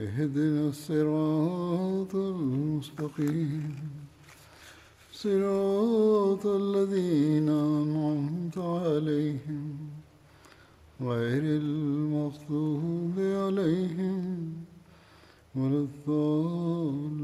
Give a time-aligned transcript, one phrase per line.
[0.00, 3.76] اهدنا الصراط المستقيم.
[5.12, 9.90] صراط الذين أنعمت عليهم.
[11.00, 14.64] غير المغضوب عليهم
[15.54, 17.20] ولا الضالين.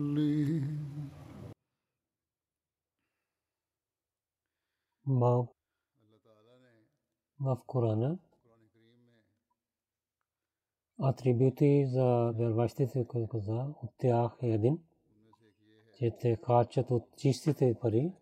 [5.07, 5.49] باب
[7.41, 8.17] باب نعم.
[8.17, 8.26] في
[11.03, 14.79] атрибути за вярващите, който каза, от тях е един,
[15.99, 18.13] че те харчат от чистите пари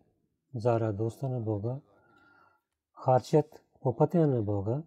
[0.55, 1.79] за радостта на Бога,
[2.93, 4.83] харчат по пътя на Бога,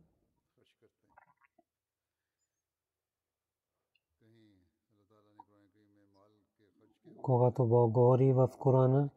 [7.22, 9.08] когато Бог говори в Корана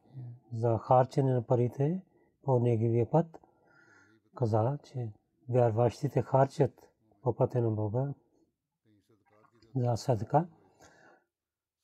[0.53, 2.01] за харчене на парите
[2.43, 3.39] по неговия път,
[4.35, 5.09] каза, че
[5.49, 6.89] вярващите харчат
[7.21, 8.13] по пътя на Бога
[9.75, 10.47] за садка.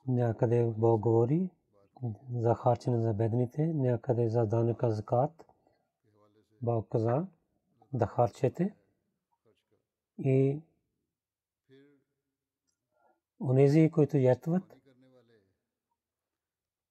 [0.08, 1.50] Някъде Бог говори
[2.36, 5.46] за харчене за бедните, някъде за данъка закат.
[6.62, 7.28] Бог каза
[7.94, 8.76] да харчете
[10.20, 10.62] и
[13.40, 14.78] онези, които ятват,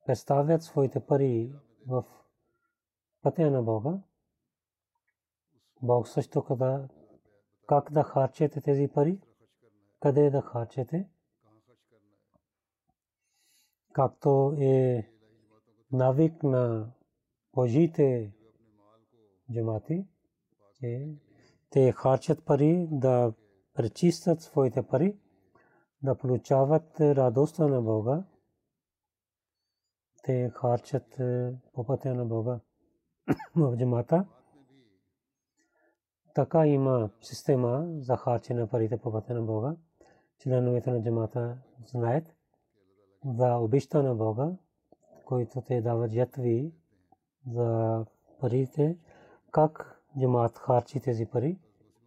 [0.06, 1.52] представят своите пари
[1.86, 2.04] в
[3.22, 3.98] пътя на Бога.
[5.82, 6.88] Бог също каза
[7.66, 9.20] как да харчете тези пари,
[10.00, 11.08] къде да харчете.
[13.92, 15.08] Както е
[15.92, 16.92] навик на
[17.54, 18.32] Божите
[19.52, 20.06] джамати,
[20.74, 21.08] че
[21.70, 23.32] те харчат пари да
[23.74, 25.18] пречистят своите пари,
[26.02, 28.24] да получават радостта на Бога.
[30.22, 31.20] Те харчат
[31.72, 32.60] по пътя на Бога
[33.56, 34.26] в джамата.
[36.34, 39.76] Така има система за харчене на парите по пътя на Бога.
[40.38, 42.34] Членовете на джамата знаят
[43.24, 44.52] за обичта на Бога,
[45.24, 46.72] които те дават ятви
[47.46, 48.04] за
[48.40, 48.98] парите,
[49.50, 51.58] как джамат харчи тези пари.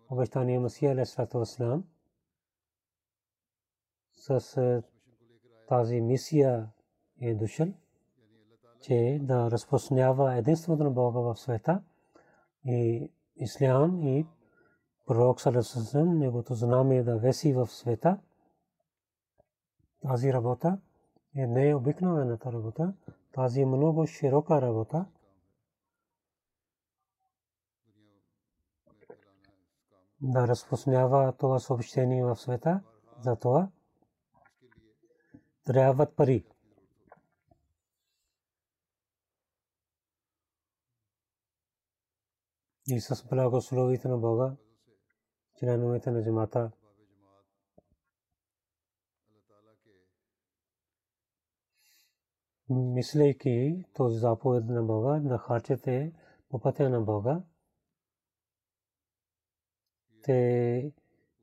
[0.09, 1.83] Обещание Масия Алейхиссалату Вассалам
[4.13, 4.83] с
[5.67, 6.69] тази мисия
[7.21, 7.67] е дошъл,
[8.81, 11.81] че да разпространява единството на Бога в света
[12.65, 14.25] и ислям и
[15.09, 18.19] пророк Салесъсън, неговото знамие да веси в света.
[20.01, 20.79] Тази работа
[21.35, 22.93] е не обикновената работа,
[23.31, 25.05] тази е много широка работа.
[30.21, 32.81] Да разпространява това съобщение в света,
[33.21, 33.69] за това
[35.65, 36.45] трябват пари.
[42.91, 44.55] и с благословите на Бога,
[45.59, 46.71] членовете на джамата.
[52.69, 56.13] Мислейки този заповед на Бога, да харчете
[56.49, 57.41] по пътя на Бога,
[60.23, 60.93] те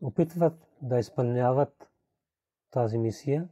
[0.00, 1.90] опитват да изпълняват
[2.70, 3.48] тази мисия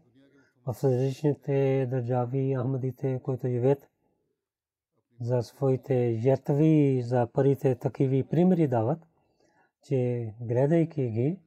[0.66, 3.88] в различните държави, Ахмадите, които живеят
[5.20, 9.06] за своите жертви, за парите такива примери дават,
[9.84, 11.38] че гледайки ги,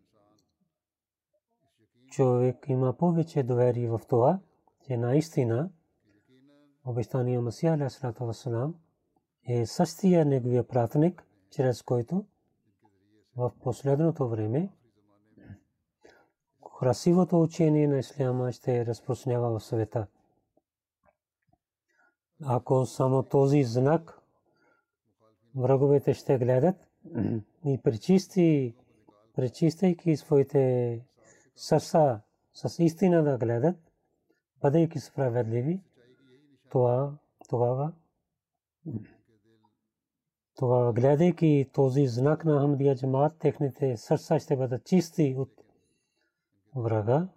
[2.12, 4.40] човек има повече доверие в това,
[4.82, 5.70] че наистина
[6.86, 8.76] обещания Масия Алейхиссалату Вассалам
[9.48, 12.26] е същия неговия пратеник, чрез който
[13.36, 14.70] в последното време
[16.80, 20.08] красивото учение на Исляма ще разпространява в света.
[22.44, 24.20] Ако само този знак
[25.56, 26.76] враговете ще гледат
[27.68, 28.76] и пречисти,
[29.36, 31.02] пречистайки своите
[31.56, 32.22] сърца
[32.54, 33.76] с истина да гледат,
[34.62, 35.82] бъдейки справедливи,
[36.70, 37.14] това
[37.50, 37.92] тогава
[40.56, 45.64] тогава гледайки този знак на Ахмадия джамаат, техните сърца ще бъдат чисти от
[46.76, 47.28] врага,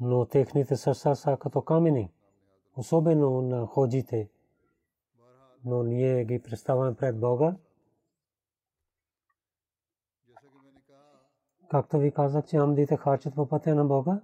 [0.00, 2.12] но техните сърца са като камени,
[2.76, 4.28] особено на ходжите.
[5.64, 7.56] Но ние ги представяме пред Бога.
[11.70, 14.20] Както ви казах, че амдите харчат по пътя на Бога,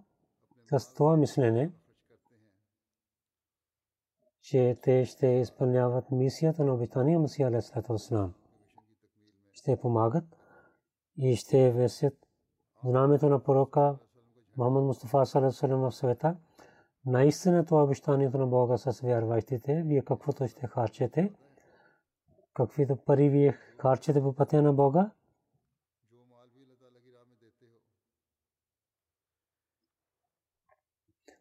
[0.78, 1.72] с това мислене,
[4.42, 8.34] че те ще изпълняват мисията на обитания Масия Алейхиссалату Вассалам.
[9.52, 10.24] Ще помагат
[11.16, 12.14] и ще весят
[12.84, 13.98] знамето на пророка
[14.56, 16.36] Мухаммад Мустафа Салалалаху в света.
[17.06, 21.34] Наистина това обещанието на Бога с вярващите, вие каквото ще харчете,
[22.54, 25.10] каквито пари вие харчете по пътя на Бога,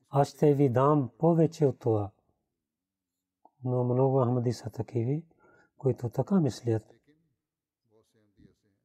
[0.09, 2.11] аз ще ви дам повече от това
[3.63, 5.25] но много Ахмади са такиви,
[5.77, 6.95] които така мислят,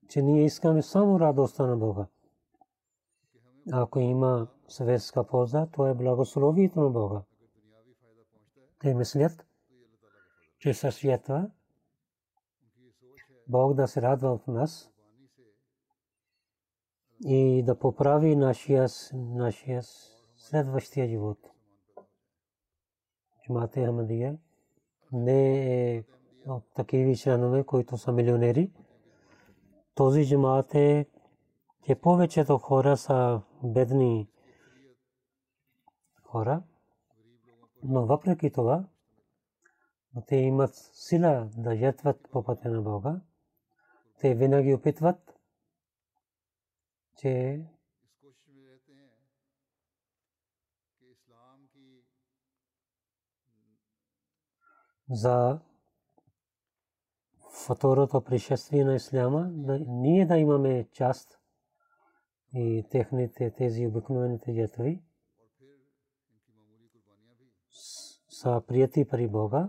[0.09, 2.07] че ние искаме само радостта на Бога.
[3.73, 7.23] Ако има съветска полза, то е благословието на Бога.
[8.79, 9.47] Те мислят,
[10.59, 11.51] че със света
[13.49, 14.91] Бог да се радва в нас
[17.25, 19.83] и да поправи нашия, нашия
[20.37, 21.39] следващия живот.
[23.47, 24.39] Джумате Ахмадия
[25.13, 26.05] не е
[26.47, 28.73] от такива членове, които са милионери.
[29.95, 31.07] Този джамаат е,
[31.87, 34.29] че повечето хора са бедни
[36.23, 36.63] хора,
[37.83, 38.85] но въпреки това,
[40.27, 43.21] те имат сила да жертват по пътя на Бога.
[44.21, 45.39] Те винаги опитват,
[47.17, 47.65] че
[55.11, 55.61] за
[57.65, 59.51] второто пришествие на Исляма,
[59.87, 61.41] ние да имаме част
[62.55, 65.03] и техните тези обикновените жертви
[68.29, 69.69] са прияти при Бога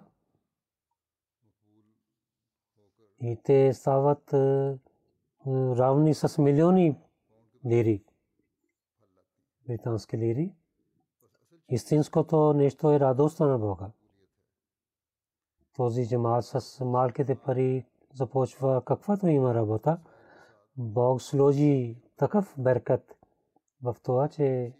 [3.21, 4.33] и те стават
[5.47, 6.97] равни с милиони
[7.65, 8.03] лири,
[9.67, 10.53] британски лири.
[11.69, 13.91] Истинското нещо е радостта на Бога
[15.75, 19.99] този джамаат с малките пари започва каквато има работа.
[20.77, 23.17] Бог сложи такъв беркат
[23.83, 24.73] в това, че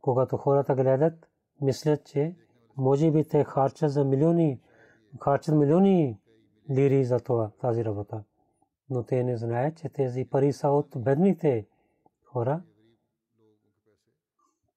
[0.00, 1.28] когато хората гледат,
[1.60, 2.36] мислят, че
[2.76, 4.60] може би те харчат за милиони,
[5.20, 6.20] харчат милиони
[6.70, 8.24] лири за това, тази работа.
[8.90, 11.66] Но те не знаят, че тези пари са от бедните
[12.24, 12.62] хора,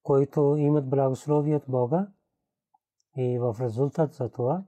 [0.04, 2.08] които имат благословие от Бога
[3.18, 4.64] и в резултат за това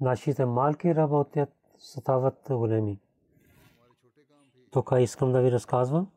[0.00, 1.48] нашите малки работят
[1.78, 3.00] стават големи.
[4.70, 6.10] Тук искам да ви разказвам,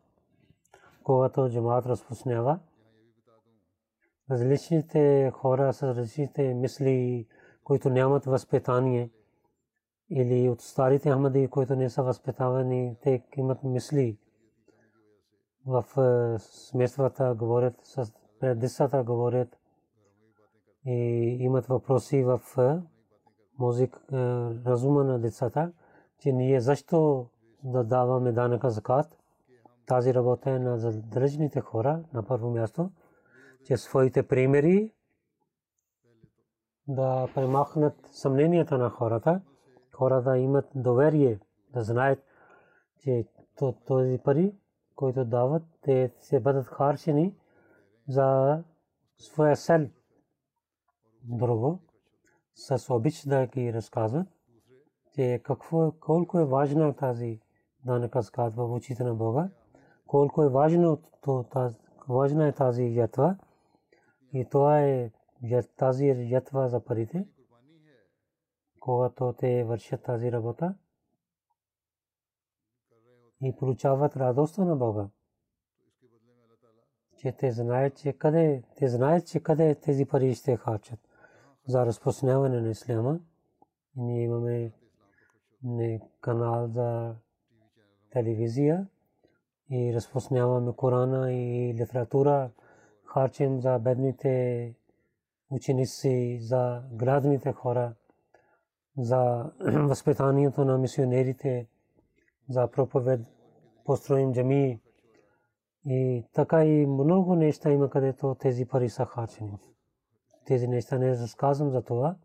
[1.03, 2.59] когато джамаат разпуснява,
[4.31, 7.27] различните хора с различните мисли,
[7.63, 9.09] които нямат възпитание,
[10.09, 14.17] или от старите Ахмади, които не са възпитавани, те имат мисли.
[15.65, 15.85] В
[16.39, 19.57] смествата говорят, с предисата говорят
[20.85, 20.91] и
[21.39, 22.41] имат въпроси в
[23.59, 24.15] мозик, е,
[24.65, 25.71] разума на децата,
[26.19, 27.29] че ние защо
[27.63, 29.17] да даваме данъка закат.
[29.85, 32.91] Тази работа е на задължените хора на първо място,
[33.65, 34.93] че своите примери
[36.87, 39.41] да премахнат съмненията на хората.
[39.91, 41.39] Хората имат доверие
[41.73, 42.23] да знаят,
[42.99, 43.27] че
[43.87, 44.55] този пари,
[44.95, 47.35] които дават, те се бъдат харчени
[48.07, 48.59] за
[49.17, 49.89] своя сел.
[51.23, 51.79] Друго,
[52.55, 54.27] с обич да ги разказват,
[55.13, 57.39] че какво, колко е важна тази
[57.85, 59.49] данъка закат в очите на Бога,
[60.07, 61.77] колко е важно, то, тази,
[62.09, 63.37] важна е тази ятва
[64.33, 65.11] и това е
[65.77, 67.27] тази ятва за парите,
[68.79, 70.75] когато те вършат тази работа
[73.41, 75.07] и получават радостта на Бога.
[77.17, 80.99] Че те знаят, че къде, те знаят, че къде тези пари ще харчат
[81.67, 83.19] за разпространяване на исляма.
[83.95, 84.71] Ние имаме
[86.21, 87.15] канал за
[88.13, 88.87] телевизия
[89.69, 92.51] и разпространяваме Корана и литература,
[93.05, 94.75] харчим за бедните
[95.49, 97.93] ученици, за градните хора,
[98.97, 101.67] за възпитанието на мисионерите,
[102.49, 103.21] за проповед,
[103.85, 104.81] построим джами,
[105.85, 109.57] И така и много неща има, където тези пари са харчени.
[110.45, 112.15] Тези неща не разказвам за това,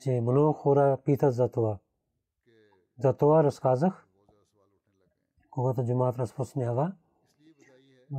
[0.00, 1.78] че много хора питат за това.
[2.98, 4.06] За това разказах,
[5.50, 6.92] когато джумат разпространява,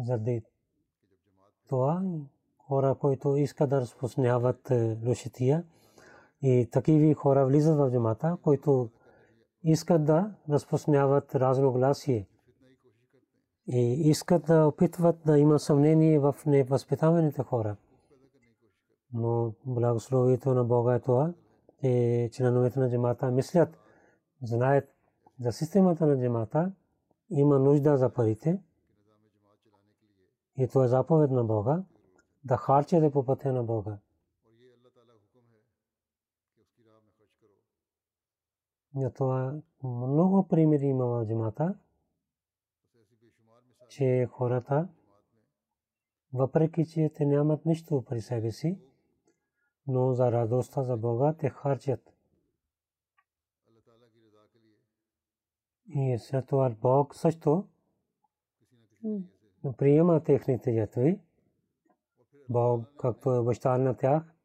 [0.03, 0.43] заради
[1.69, 2.03] това
[2.57, 4.71] хора, които искат да разпространяват
[5.05, 5.63] лошития
[6.41, 8.89] и такиви хора влизат в джамата, които
[9.63, 12.27] искат да разпространяват разногласие
[13.67, 17.75] и искат да опитват да има съмнение в невъзпитаваните хора.
[19.13, 21.33] Но благословието на Бога е това,
[21.81, 23.77] че членовете на джамата мислят,
[24.47, 24.95] знаят
[25.39, 26.71] за системата на джамата,
[27.29, 28.61] има нужда за парите.
[30.57, 31.83] И това е заповед на Бога,
[32.43, 33.97] да харчете по пътя на Бога.
[38.97, 41.75] И това много примери има в джамата
[43.95, 44.87] че хората,
[46.33, 48.79] въпреки че те нямат нищо при себе си,
[49.87, 52.14] но за радостта за Бога те харчат.
[55.87, 57.67] И след това Бог също
[59.77, 61.19] приема техните ятви.
[62.49, 64.35] Бог, както е обещал на тях,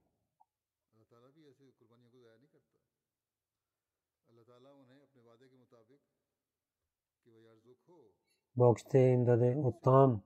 [8.56, 10.23] Бог ще им даде оттам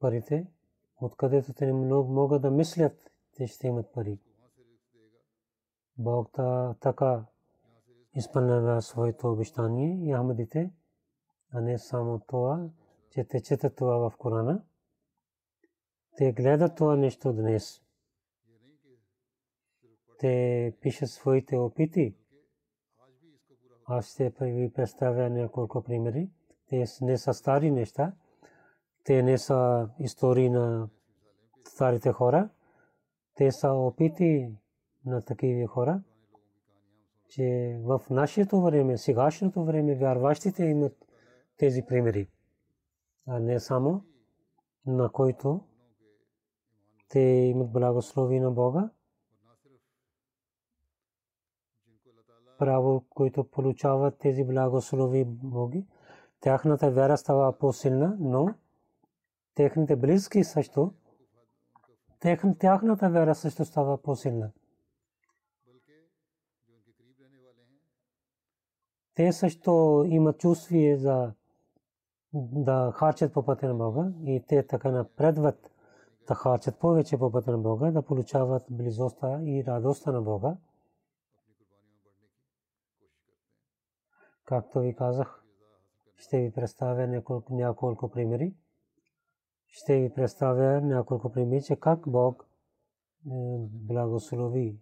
[0.00, 0.46] парите,
[1.00, 4.18] откъдето те не могат да мислят, те ще имат пари.
[5.98, 7.24] Бог та, така
[8.14, 10.70] изпълнява своето обещание и Ахмадите,
[11.52, 12.68] а не само това,
[13.10, 14.62] че те четат това в Корана.
[16.16, 17.82] Те гледат това нещо днес.
[20.18, 22.16] Те пишат своите опити.
[23.86, 26.30] Аз ще ви представя няколко примери.
[26.68, 28.12] Те не са стари неща.
[29.04, 30.88] Те не са истории на
[31.68, 32.50] старите хора.
[33.34, 34.56] Те са опити
[35.06, 36.02] на такива хора,
[37.34, 41.06] че в нашето време, сегашното време, вярващите имат
[41.56, 42.28] тези примери.
[43.26, 44.04] А не само
[44.86, 45.60] на който
[47.08, 48.90] те имат благослови на Бога.
[52.58, 55.86] Право, които получават тези благослови Боги,
[56.40, 58.54] тяхната вяра става по-силна, но
[59.54, 60.92] техните близки също,
[62.58, 64.50] тяхната вяра също става по-силна.
[69.14, 71.32] Те също имат чувствие за
[72.34, 75.70] да харчат по пътя на Бога и те така напредват
[76.28, 80.56] да харчат повече по пътя на Бога, да получават близостта и радостта на Бога.
[84.44, 85.44] Както ви казах,
[86.16, 88.54] ще ви представя няколко, няколко примери.
[89.68, 94.78] Ще ви представя няколко примери, че как Бог е, благослови.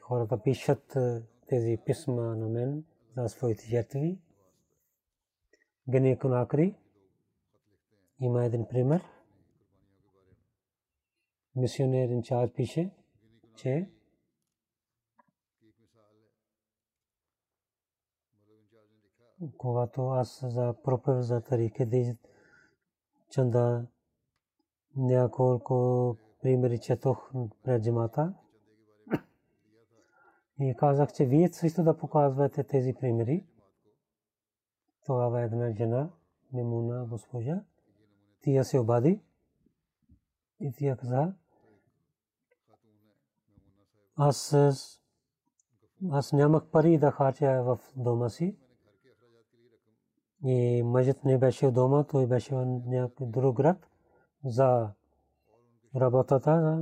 [0.00, 2.84] Хората пишат е, тези писма на мен
[3.16, 4.18] за своите жертви.
[5.88, 6.76] Гене Конакри
[8.20, 9.02] има един пример.
[11.56, 12.90] Мисионер инчарж пише,
[13.56, 13.90] че
[19.58, 22.16] когато аз за проповед за тарике да
[23.30, 23.86] чанда
[24.96, 27.32] няколко примери четох
[27.62, 28.34] пред джамата
[30.62, 33.46] и казах, че вие също да показвате тези примери.
[35.06, 36.10] Тогава една жена,
[36.52, 37.64] Мемуна госпожа,
[38.40, 39.20] тия се обади
[40.60, 41.34] и тия каза,
[44.16, 44.56] аз
[46.10, 48.56] аз нямах пари да харча в дома си.
[50.44, 53.90] И мъжът не беше дома, той беше в някой друг град
[54.44, 54.90] за
[55.96, 56.78] работата.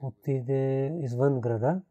[0.00, 1.82] Отиде извън града.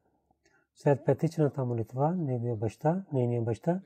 [0.76, 3.82] След петичната молитва, неговия баща, нейния баща,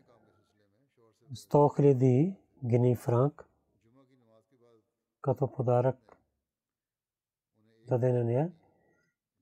[1.33, 3.45] 100 хиляди гини франк
[5.21, 6.17] като подарък
[7.87, 8.51] даде на нея.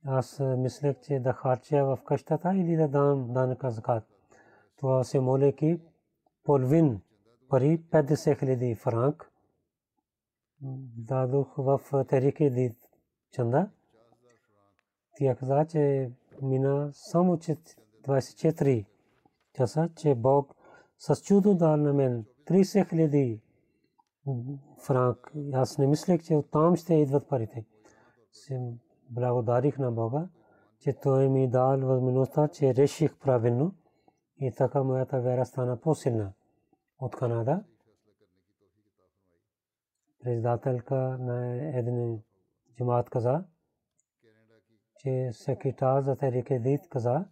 [0.05, 4.03] Аз мислех, че да харча в къщата или да дам данъка закат.
[4.77, 5.81] Това се молеки
[6.43, 7.01] половин
[7.49, 9.31] пари 50 хиляди франк
[10.97, 12.75] дадох в Терике ди
[13.31, 13.69] чанда.
[15.15, 16.11] Тя каза, че
[16.43, 18.85] мина само 24
[19.53, 20.55] часа, че Бог
[20.97, 23.41] с чудо дал на мен 30 хиляди
[24.85, 25.31] франк.
[25.53, 27.65] Аз не мислех, че оттам ще идват парите.
[29.09, 30.27] Благодарих на Бога,
[30.79, 33.75] че Той ми дал възможността, че реших правилно
[34.37, 36.33] и така моята вера стана по-силна
[36.99, 37.63] от Канада.
[40.23, 42.21] председателка на един
[42.77, 43.43] джамаат каза,
[45.03, 47.25] че секретар за Тарик Дит каза,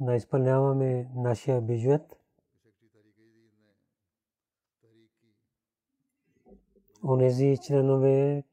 [0.00, 2.16] да изпълняваме нашия бюджет.
[7.04, 8.44] Онези членове,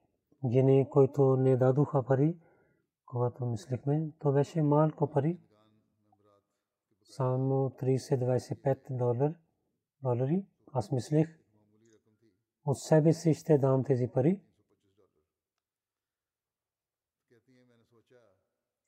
[0.51, 2.37] жени, които не дадоха пари,
[3.05, 5.39] когато мислихме, то беше малко пари.
[7.03, 8.77] Само 30-25
[10.01, 10.45] долари.
[10.73, 11.39] Аз мислих,
[12.65, 14.41] от себе си ще дам тези пари.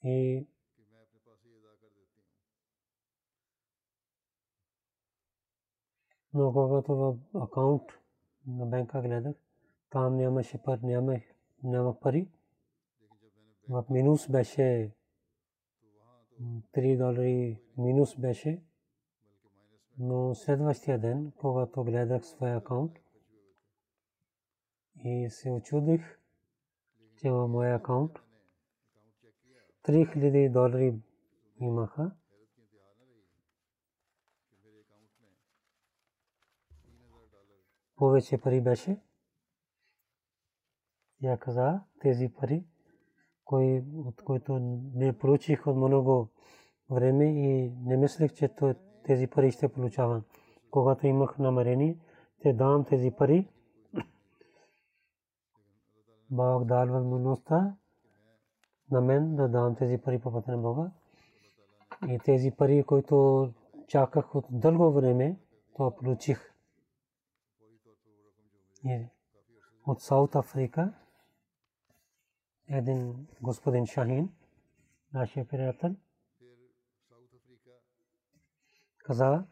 [0.03, 0.47] И
[6.33, 7.83] но когато в акаунт
[8.47, 9.35] на банка гледах,
[9.89, 11.21] там нямаше пари, нямах,
[11.63, 12.29] нямах пари.
[13.69, 14.95] В минус беше
[16.41, 18.63] 3 долари минус беше.
[19.97, 22.99] Но следващия ден, когато гледах своя акаунт
[25.05, 26.19] и се очудих,
[27.17, 28.19] че моя акаунт
[29.89, 30.95] 3000 долари
[31.59, 32.11] имаха.
[37.99, 38.97] повече пари беше.
[41.21, 42.65] Я каза, тези пари,
[43.45, 44.59] кои, от които
[44.95, 46.29] не получих от много
[46.89, 48.49] време и не мислех, че
[49.03, 50.23] тези пари ще получавам.
[50.71, 51.99] Когато имах намерение,
[52.41, 53.49] те дам тези пари.
[56.31, 57.75] Бог дал възможността
[58.91, 60.91] на мен да дам тези пари по пътя на Бога.
[62.07, 63.49] И тези пари, които
[63.87, 65.39] чаках от дълго време,
[65.77, 66.53] то получих
[69.87, 70.93] от Саут Африка
[72.69, 74.29] един господин Шахин,
[75.13, 75.95] нашия приятел,
[78.97, 79.45] каза,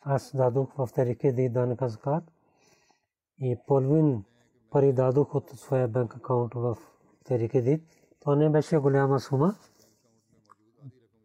[0.00, 2.24] аз дадох в Терике Ди Данка Закат
[3.38, 4.24] и половин
[4.70, 6.78] пари дадох от своя банк акаунт в
[7.24, 7.82] Терике Ди.
[8.20, 9.54] То не беше голяма сума,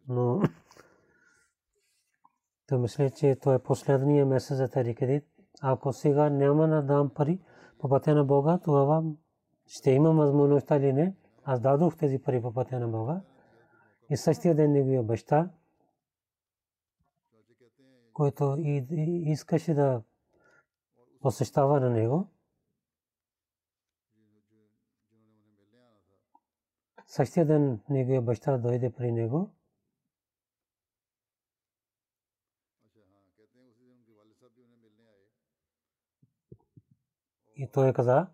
[0.08, 0.42] но
[2.68, 5.24] то мисля, че то е последния месец за тази кредит.
[5.62, 7.40] Ако сега няма да дам пари
[7.80, 9.04] по пътя на Бога, тогава
[9.68, 11.16] ще има възможността или не.
[11.44, 13.22] Аз дадох тези пари по пътя на Бога.
[14.10, 15.50] И същия ден неговия баща,
[18.14, 18.56] който
[19.26, 20.02] искаше да
[21.22, 22.28] посещава на него,
[27.14, 29.50] същия ден неговия баща дойде при него
[37.56, 38.28] И той каза,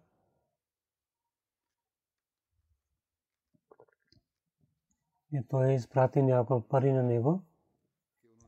[5.31, 7.43] и той изпрати няколко пари на него.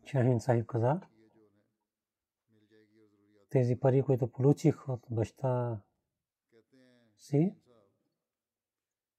[0.06, 1.02] Шахин Сахиб каза,
[3.50, 5.82] тези пари, които получих от баща
[7.18, 7.56] си,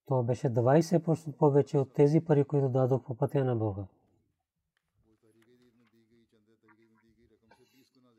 [0.07, 3.87] то беше 20% повече от тези пари, които дадох по пътя на Бога.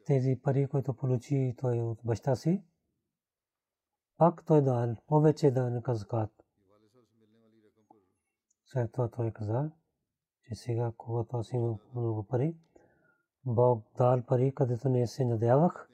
[0.05, 2.63] Тези пари, които получи той от баща си,
[4.17, 6.29] пак той дал повече да не казкат.
[8.65, 9.71] След това той каза,
[10.41, 12.57] че сега, когато аз имам много пари,
[13.45, 15.89] Бог дал пари, където не се надявах,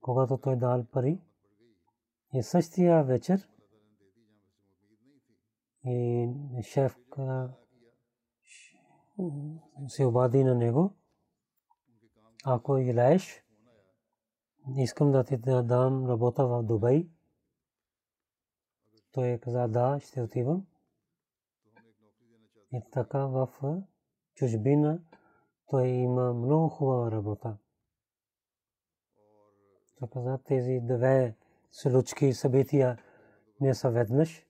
[0.00, 1.20] когато той дал пари.
[2.32, 3.48] И същия вечер
[5.86, 6.28] и
[6.62, 6.98] шеф
[9.88, 10.94] се обади на него,
[12.44, 13.44] ако желаеш,
[14.78, 17.08] искам да ти дам работа в Дубай.
[19.12, 20.66] Той каза, да, ще отивам.
[22.72, 23.48] И така в
[24.34, 25.02] чужбина
[25.66, 27.58] той има много хубава работа.
[29.98, 31.36] Той каза, тези две
[31.70, 32.98] случки събития
[33.60, 34.46] не са веднъж.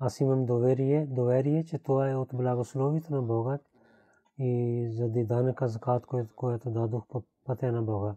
[0.00, 3.58] Аз имам доверие, доверие, че това е от благословите на Бога
[4.38, 6.06] и заради данъка закат,
[6.36, 8.14] което дадох по пътя на Бога.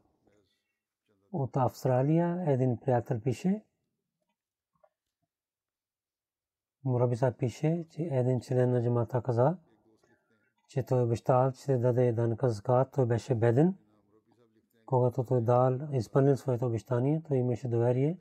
[1.32, 3.63] От Австралия един приятел пише,
[6.86, 9.58] Мурабиса пише, че един член на джамата каза,
[10.68, 13.78] че той обещал, че даде данка закат, той беше беден.
[14.86, 18.18] Когато той дал, изпълнил своето обещание, той имаше доверие,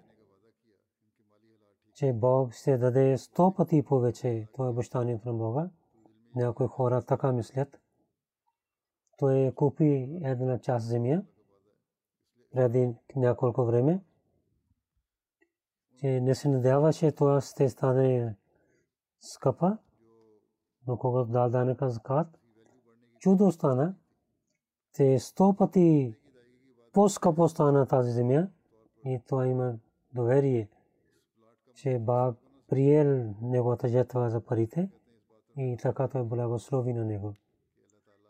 [1.99, 4.49] че Бог ще даде сто пъти повече.
[4.53, 5.71] Това е обещанието на Бога.
[6.37, 7.81] Някои хора така мислят.
[9.17, 11.23] Той купи една част земя
[12.53, 14.05] преди няколко време,
[15.97, 18.37] че не се надяваше това ще стане
[19.21, 19.79] скъпа,
[20.87, 22.29] но когато дал данъка закат,
[23.19, 23.95] чудо стана,
[24.93, 26.17] те сто пъти
[26.93, 28.49] по-скъпо стана тази земя
[29.05, 29.75] и това има
[30.15, 30.69] доверие,
[31.79, 32.37] че Бог
[32.69, 34.91] приел неговата жертва за парите
[35.57, 37.35] и така той благослови на него.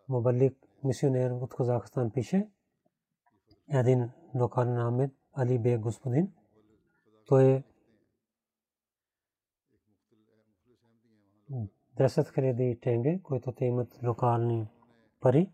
[0.09, 2.49] Мубалик мисионер от Казахстан пише,
[3.69, 6.33] един локален Ахмед Али бе господин,
[7.27, 7.63] той
[11.99, 14.69] 10 хиляди тенге, които те имат локални
[15.21, 15.51] пари.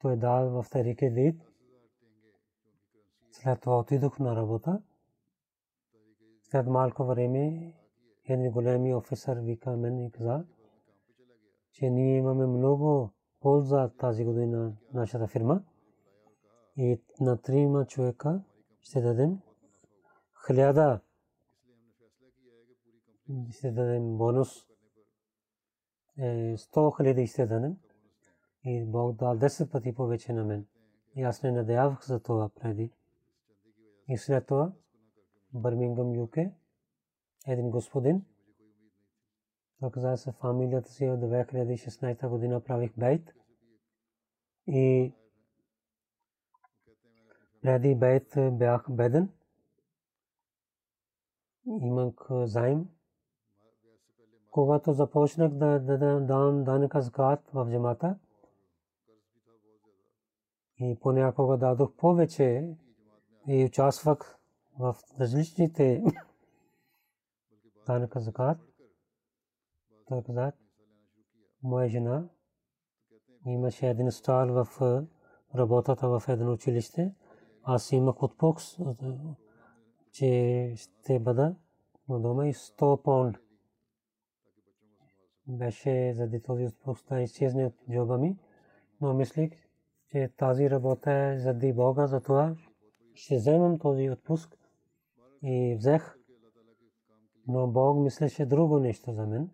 [0.00, 1.42] Той дал в Тарике Дид.
[3.32, 4.82] След това отидох на работа.
[6.50, 7.74] След малко време
[8.24, 10.44] един големи офисър вика мен и каза,
[11.72, 15.62] че ние имаме много полза тази година нашата фирма.
[16.76, 18.42] И на трима човека
[18.80, 19.38] ще дадем
[20.46, 21.00] хиляда
[23.50, 24.66] ще дадем бонус.
[26.18, 27.76] 100 хиляди ще дадем.
[28.64, 30.66] И Бог дал 10 пъти повече на мен.
[31.16, 32.92] И аз не надявах за това преди.
[34.08, 34.72] И след това
[35.54, 36.36] Бърмингъм, ЮК,
[37.46, 38.24] един господин,
[39.80, 43.34] той каза се фамилията си от 2016 година правих бейт.
[44.66, 45.12] И
[47.62, 49.32] преди бейт бях беден.
[51.66, 52.88] Имах заем
[54.50, 55.80] когато започнах да
[56.20, 58.18] дам данъка закат в джамата
[60.80, 62.76] и понякога дадох повече
[63.48, 64.37] и участвах
[64.78, 66.02] в различните
[67.86, 68.58] данъка закат.
[70.08, 70.52] Той каза,
[71.62, 72.28] моя жена
[73.46, 74.82] имаше един стал в
[75.54, 77.14] работата в едно училище.
[77.62, 78.80] Аз имах отпуск,
[80.12, 81.56] че ще бъда
[82.08, 83.36] на дома и 100 паунд
[85.46, 88.38] беше заради този отпуск да изчезне от джоба ми,
[89.00, 89.50] но мислих,
[90.06, 92.56] че тази работа е заради Бога, затова
[93.14, 94.57] ще вземам този отпуск
[95.42, 96.18] и взех.
[97.46, 99.50] Но Бог мислеше друго нещо за мен.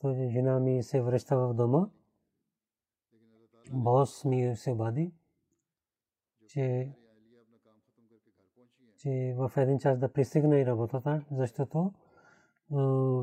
[0.00, 1.88] Този жена ми се връща в дома.
[3.72, 5.12] Бос ми се обади,
[6.48, 6.92] че,
[8.96, 11.92] че в един час да пристигне и работата, защото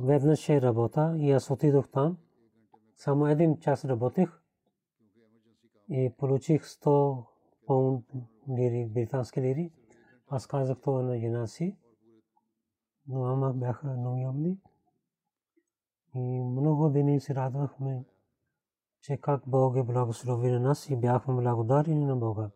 [0.03, 2.17] веднъж е работа и аз отидох там.
[2.95, 4.41] Само един час работих
[5.89, 7.25] и получих 100
[7.67, 8.05] паунд
[8.49, 9.71] лири, британски лири.
[10.27, 11.77] Аз казах това на жена си.
[13.07, 14.57] Но ама бяха неуемни.
[16.15, 18.05] И много дни се радвахме,
[19.01, 22.49] че как Бог е благослови на нас и бяхме благодарени на Бога.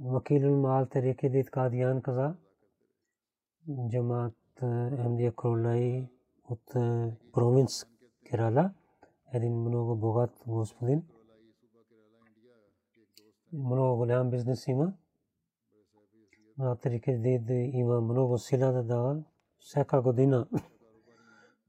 [0.00, 2.36] Вакил Мал Тарике Дит Кадиян каза,
[3.88, 4.34] джамат
[4.98, 6.08] Емдия Кролай
[6.44, 6.64] от
[7.32, 7.84] провинц
[8.30, 8.74] Керала,
[9.32, 11.02] един много богат господин.
[13.52, 14.84] Много голям бизнес има.
[14.84, 14.94] На
[16.58, 17.42] Тарике Дид
[17.74, 19.22] има много сила да дава.
[19.58, 20.48] Всяка година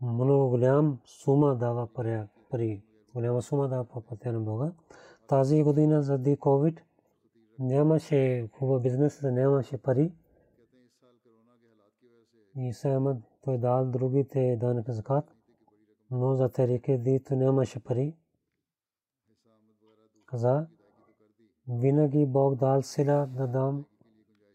[0.01, 1.87] много голям сума дава
[2.49, 2.83] пари.
[3.13, 4.73] Голяма сума дава по пътя на Бога.
[5.27, 6.79] Тази година заради COVID
[7.59, 10.13] нямаше хубав бизнес, нямаше пари.
[12.55, 15.35] И Самад той дал другите данък закат,
[16.11, 18.15] но за терике ди то нямаше пари.
[20.25, 20.67] Каза,
[21.67, 23.85] винаги Бог дал сила да дам.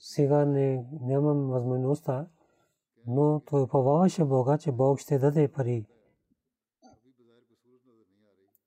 [0.06, 2.28] Сега не, нямам възможността,
[3.06, 5.86] но той поваваше Бога, че Бог ще даде пари.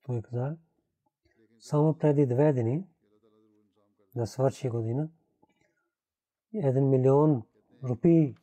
[0.02, 0.56] Той каза,
[1.60, 2.86] само преди две дни,
[4.16, 5.10] да свърши година,
[6.54, 7.42] един милион
[7.82, 8.36] рупии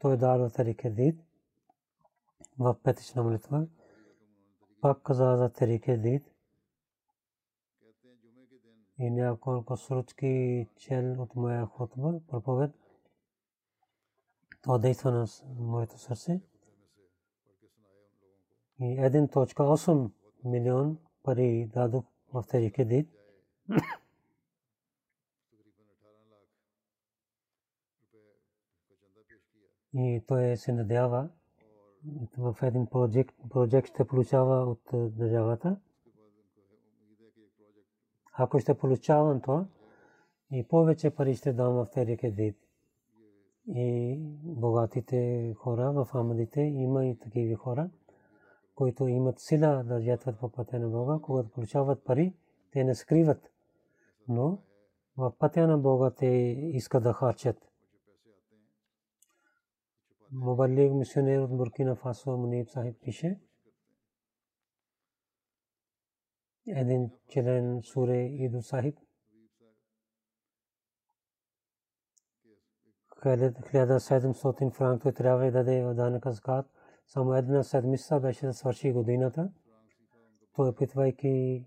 [0.00, 1.20] той дал тарике дид
[2.58, 3.66] в петична молитва.
[4.80, 6.31] Пак каза за тарике дид.
[9.02, 12.70] И няколко срочки чел от моя хотба, проповед.
[14.62, 15.26] Това действа на
[15.58, 16.40] моето сърце.
[18.80, 20.10] И 1.8
[20.44, 23.08] милион пари дадох в тарике дид.
[29.94, 31.28] и той се надява
[32.38, 35.80] в един проект, проект ще получава от държавата.
[38.32, 39.66] Ако ще получавам това,
[40.52, 42.56] и повече пари ще дам в Терека вид.
[43.68, 47.90] И богатите хора в Амадите има и такива хора,
[48.74, 51.18] които имат сила да жертват по пътя на Бога.
[51.22, 52.34] Когато получават пари,
[52.72, 53.50] те не скриват.
[54.28, 54.58] Но
[55.16, 56.26] в пътя на Бога те
[56.72, 57.68] искат да харчат.
[60.32, 63.40] Мобалик мисионер от Буркина Фасо Муниб Сахиб пише,
[66.66, 68.98] един член суре Иду Сахиб.
[73.24, 76.66] 1700 франк трябва да даде данъка закат.
[77.06, 79.50] Само една седмица беше да свърши годината.
[80.56, 81.66] Той питвайки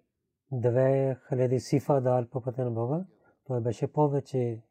[0.51, 3.05] две хиляди сифа дал по пътя на Бога.
[3.47, 4.61] Той беше повече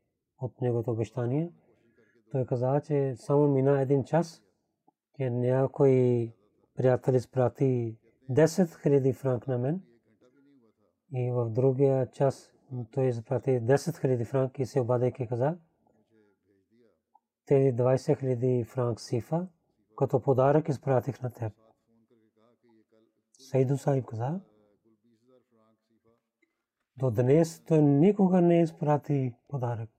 [0.40, 1.52] от неговото обещание.
[2.32, 4.42] Той каза, че само мина един час,
[5.16, 6.32] че някой
[6.76, 7.98] приятел изпрати
[8.30, 9.82] 10 000 франк на мен.
[11.12, 12.52] И в другия час
[12.92, 15.58] той изпрати 10 000 франк и се обадейки каза,
[17.46, 19.46] тези 20 000 франк сифа,
[19.96, 21.52] като подарък изпратих на теб.
[23.38, 24.40] Сайду Сахиб каза,
[26.96, 29.90] до днес той никога не изпрати подарък.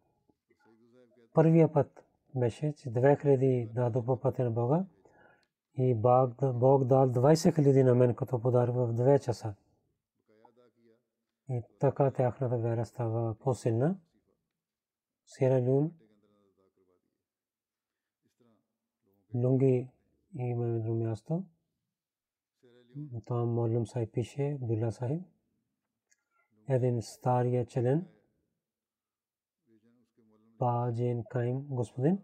[1.34, 4.86] Първия път беше, че 2000 дадох по пътя на Бога
[5.78, 6.36] и Бог
[6.86, 9.54] дал 20 000 на мен като подарък в 2 часа.
[11.50, 14.00] И така тяхната вера става по-силна.
[15.26, 15.92] Сера Люн
[19.36, 19.90] Лунги
[20.40, 21.44] има друго място.
[23.26, 25.22] Там Моллам Сахиб пише, Абдулла Сахиб.
[26.70, 28.08] Един стария член,
[30.60, 32.20] Баджен Кайм, господин.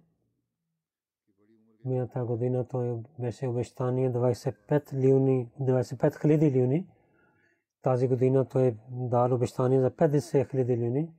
[1.86, 6.88] Мината година той беше обещание 25 лиуни, 25 хиляди лиуни.
[7.82, 11.14] Тази година той дал обещание за 50 хиляди лиуни.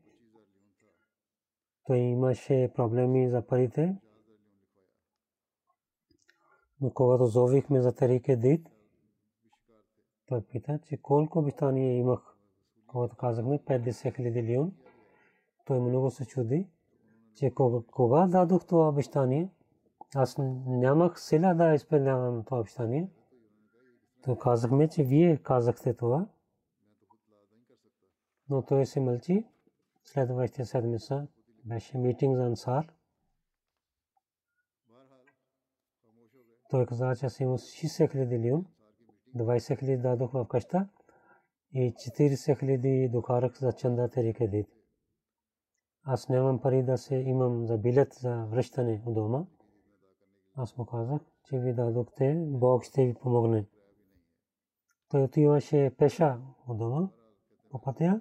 [1.84, 3.96] Той имаше проблеми за парите.
[6.80, 8.68] Но когато зовихме за Тарике Дит,
[10.26, 12.36] той пита, че колко обещания имах.
[12.86, 14.72] Когато казахме 50 хиляди лион,
[15.64, 16.68] той много се чуди,
[17.34, 17.54] че
[17.90, 19.50] кога дадох това обещание,
[20.14, 23.10] аз нямах сила да изпълнявам това обещание.
[24.22, 26.26] То казахме, че вие казахте това.
[28.52, 29.46] Но той се мълчи.
[30.04, 31.26] Следващия седмица
[31.64, 32.92] беше митинг за Ансар.
[36.70, 38.66] Той каза, че аз имам 60 хиляди лион,
[39.36, 40.88] 20 хиляди дадох в къща
[41.72, 44.66] и 40 хиляди докарах за чанда Терика Дит.
[46.04, 49.44] Аз нямам пари да се имам за билет за връщане от дома.
[50.56, 53.66] Аз му казах, че ви дадохте, Бог ще ви помогне.
[55.08, 57.08] Той отиваше пеша от дома
[57.70, 58.20] по пътя.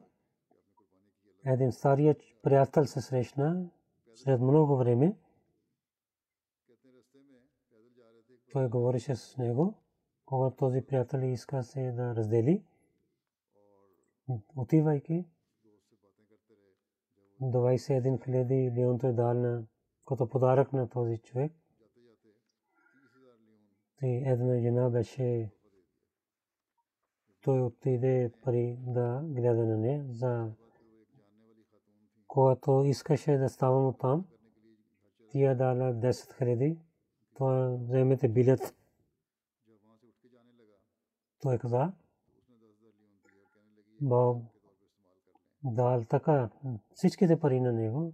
[1.45, 3.69] Един старият приятел се срещна
[4.15, 5.15] след много време.
[8.51, 9.73] той говореше с него,
[10.25, 12.63] когато този приятел иска се да раздели,
[14.55, 15.25] отивайки,
[17.41, 19.63] 21 хиляди лион той дал на
[20.07, 21.51] като подарък на този човек.
[24.03, 25.51] И една жена беше
[27.41, 30.51] той отиде пари да гледа на нея за
[32.31, 34.25] когато искаше да ставам от там.
[35.31, 36.77] Тия дала 10 хиляди
[37.35, 38.75] това вземете билет.
[41.41, 41.91] Той каза,
[44.01, 44.43] Бог
[45.63, 46.49] дал така
[46.93, 48.13] всичките пари на него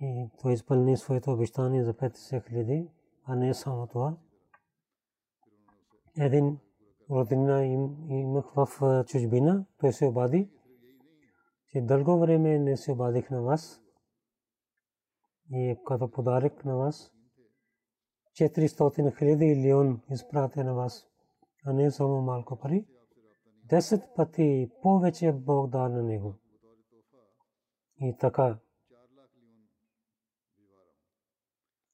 [0.00, 2.88] и той изпълни своето обещание за 50 хиляди,
[3.24, 4.16] а не само това.
[6.18, 6.58] Един
[7.10, 7.66] родина
[8.08, 10.50] имах в чужбина, той се обади,
[11.74, 13.82] че дълго време не се обадих на вас
[15.50, 17.12] и като подарък на вас
[18.32, 21.06] 400 хиляди лион изпрати на вас,
[21.64, 22.86] а не само малко пари.
[23.64, 26.34] Десет пъти повече Бог да на него.
[28.00, 28.58] И така.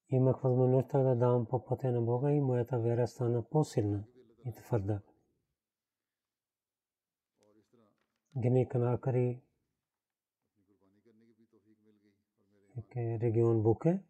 [0.08, 4.04] Имах възможността да дам по пътя на Бога и моята вера стана по-силна
[4.44, 5.00] и твърда.
[8.36, 9.42] Гини Канакари
[12.96, 14.02] регион Буке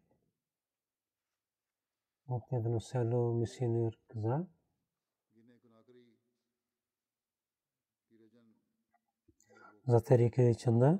[2.27, 4.45] от едно село мисионер каза.
[9.87, 10.99] За Терике Чанда.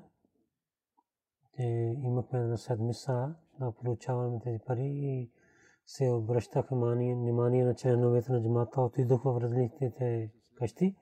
[2.02, 5.30] Имахме една седмица да получаваме тези пари и
[5.86, 8.80] се обръщах внимание на членовете на джамата.
[8.80, 10.96] Отидох в различните къщи.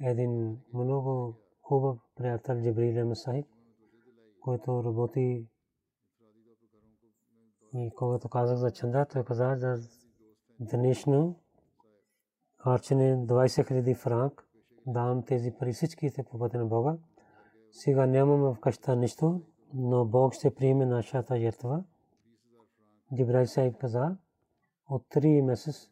[0.00, 3.46] Един много хубав приятел Джабрил Масайб,
[4.40, 5.48] който работи
[7.74, 9.88] и когато казах за чанда, той каза за
[10.60, 11.36] днешно
[12.58, 14.44] харчене 20 000 франк.
[14.86, 16.96] Давам тези пари всичките по пътя на Бога.
[17.70, 19.42] Сега нямам в къща нищо,
[19.74, 21.84] но Бог ще приеме нашата жертва.
[23.16, 24.16] Джибрай Сайб каза,
[24.88, 25.90] от 3 месец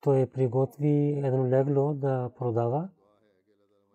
[0.00, 2.88] той приготви едно легло да продава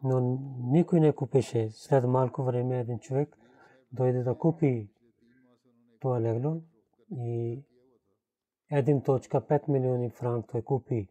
[0.06, 1.70] но никой не купеше.
[1.72, 3.38] След малко време един човек
[3.92, 4.90] дойде да купи
[6.00, 6.62] това легло
[7.16, 7.64] и
[8.72, 11.10] 1.5 милиони франк той купи.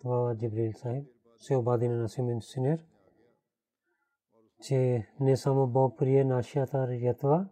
[0.00, 2.86] Това Джибрил Сайб се обади на Насимин Синер,
[4.62, 7.48] че не само Бог прие нашата ятва,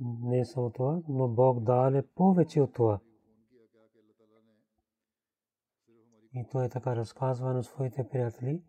[0.00, 3.00] не само това, но Бог даде повече от това.
[6.34, 8.62] И той така разказва на своите приятели,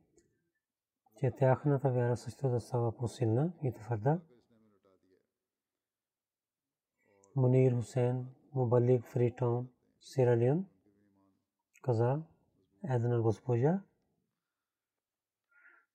[1.16, 4.20] че тяхната вяра също да става по-силна и твърда.
[7.40, 9.70] Мунир Хусейн, Мубалик Фритаун,
[10.02, 10.66] Сиралион,
[11.82, 12.22] каза
[12.84, 13.84] една госпожа,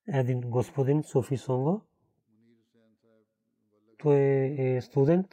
[0.08, 1.82] един господин Софи Сонго,
[3.98, 4.16] той
[4.58, 5.26] е студент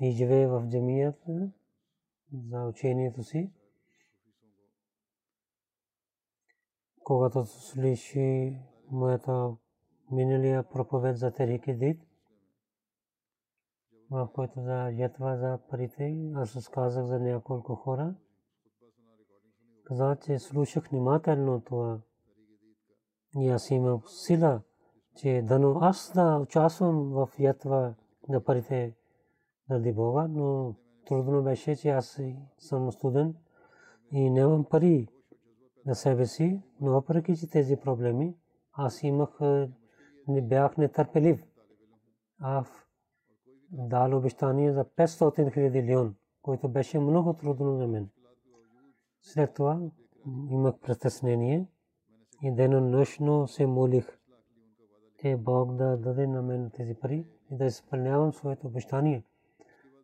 [0.00, 1.52] и живее в джамията
[2.32, 3.52] за учението си.
[7.04, 8.58] Когато слуши
[8.90, 9.56] моята
[10.10, 12.03] миналия проповед за Терики Дид, в
[14.34, 18.14] който за ятва за парите, аз разказах за няколко хора.
[19.84, 21.98] Каза, че слушах внимателно това.
[23.36, 24.62] И аз имам сила
[25.16, 27.94] че дано аз да участвам в ятва
[28.28, 28.94] на парите
[29.70, 30.74] заради Бога, но
[31.06, 32.20] трудно беше, че аз
[32.58, 33.36] съм студент
[34.12, 35.08] и нямам пари
[35.86, 38.36] на себе си, но въпреки че тези проблеми,
[38.72, 39.40] аз имах,
[40.28, 41.44] не бях нетърпелив.
[42.40, 42.83] Аз
[43.74, 48.08] дал обещание за 500 хиляди лион, който беше много трудно за мен.
[49.22, 49.80] След това
[50.50, 51.66] имах притеснение
[52.42, 54.18] и денонощно се молих
[55.24, 59.24] че Бог да даде на мен тези пари и да изпълнявам своето обещание.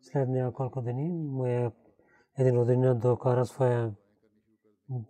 [0.01, 1.71] След няколко дни моя
[2.37, 3.93] един родина докара своя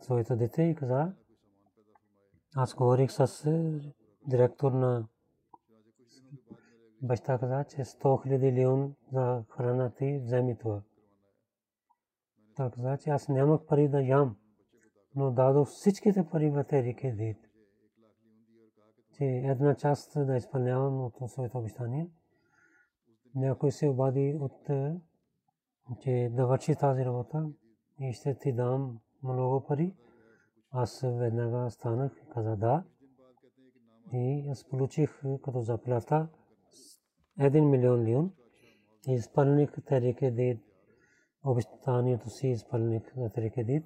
[0.02, 1.14] своето дете и каза,
[2.56, 3.52] аз говорих с
[4.28, 5.08] директор на
[7.02, 10.82] баща каза, че 100 хиляди лион за храна ти вземи това.
[12.56, 14.38] Той каза, че аз нямах пари да ям,
[15.16, 17.52] но дадох всичките пари в тези кредит
[19.22, 22.10] че една част да изпълнявам от своето обещание.
[23.36, 24.70] Някой се обади от
[26.00, 27.50] че да върши тази работа
[28.00, 29.96] и ще ти дам много пари.
[30.72, 32.84] Аз веднага станах и каза да.
[34.14, 36.28] И аз получих като заплата
[37.40, 38.34] 1 милион лион.
[39.08, 40.62] И изпълних Терике Дид.
[41.44, 43.86] Обещанието си изпълних на Терике Дид.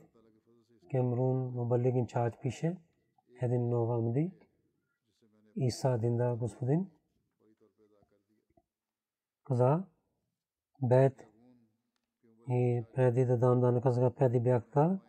[0.91, 2.77] Кемрун Мубалик инчарж пише.
[3.41, 4.31] Един нова Амди.
[5.55, 6.87] Иса Динда господин
[9.45, 9.83] каза
[10.83, 11.13] бед
[12.49, 14.99] и преди да дам данъка за преди бяха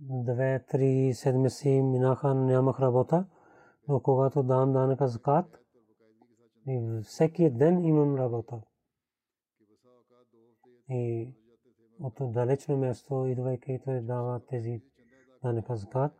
[0.00, 3.26] две-три седмици минаха, нямах работа,
[3.88, 5.63] но когато дам данъка закат,
[6.66, 8.60] и всеки ден имам работа.
[10.88, 11.28] И
[12.00, 14.82] от далечно място, идвайки, той дава тези
[15.42, 16.12] данъка закат,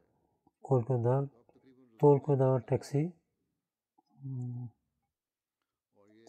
[0.63, 1.29] колко да,
[1.99, 3.13] толкова дава такси,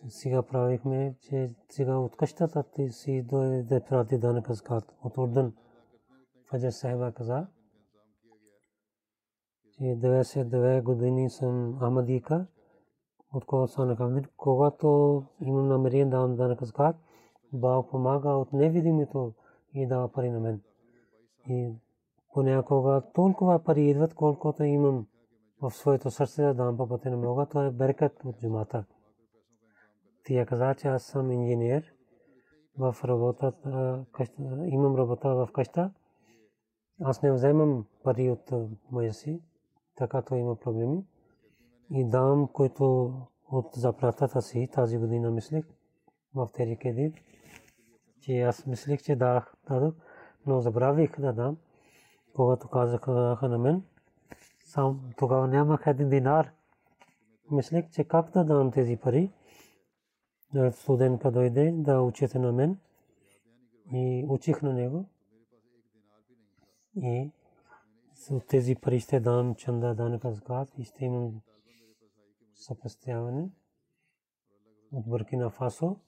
[0.10, 5.54] сега правихме, че сега от къщата ти си дойде прати данък азкат от Урдан.
[6.50, 7.48] Фаджа Сахиба каза,
[9.72, 12.48] че 92 години съм Амадика,
[13.36, 14.30] от кога са накамдир.
[14.38, 16.96] Когато имам намерение да дам азкат,
[17.54, 19.34] Бог помага от невидимото
[19.74, 20.62] и дава пари на мен.
[21.50, 21.74] И
[22.34, 25.08] понякога толкова пари идват, колкото имам
[25.62, 28.86] в своето сърце да дам по пътя на Бога, това е беркат от джумата.
[30.26, 31.94] Тя каза, че аз съм инженер
[32.78, 34.06] в работата,
[34.66, 35.92] имам работа в къща.
[37.02, 38.52] Аз не вземам пари от
[38.92, 39.42] моя си,
[39.96, 41.06] така то има проблеми.
[41.92, 43.14] И дам, който
[43.52, 45.66] от заплатата си тази година мислих
[46.36, 47.14] в Терикеди,
[48.22, 49.94] че аз мислих, че дах, дадох,
[50.46, 51.58] но забравих да дам,
[52.36, 53.84] когато казаха на мен,
[54.66, 56.52] сам тогава нямах един динар.
[57.52, 59.32] Мислех, че как да дам тези пари.
[60.72, 62.78] Студентка дойде да учите на мен
[63.94, 65.06] и учих на него.
[66.96, 67.32] И
[68.14, 71.42] с тези пари ще дам чанда данъка закат и ще имам
[72.56, 73.50] съпъстяване
[74.92, 76.00] от Буркина Фасо.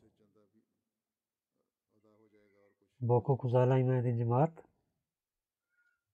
[3.01, 4.63] Боко Козала има един джамат.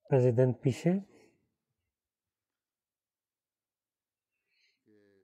[0.09, 1.05] Президент пише,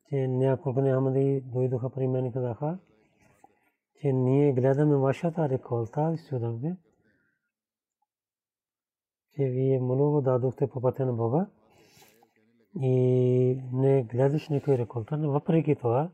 [0.10, 2.80] че няколко нямади дойдоха при мен и казаха,
[3.96, 6.78] че ние гледаме вашата реколта и студове.
[9.36, 11.48] че вие много дадохте по пътя на Бога
[12.76, 16.10] и не гледаш никой реколта, но въпреки това,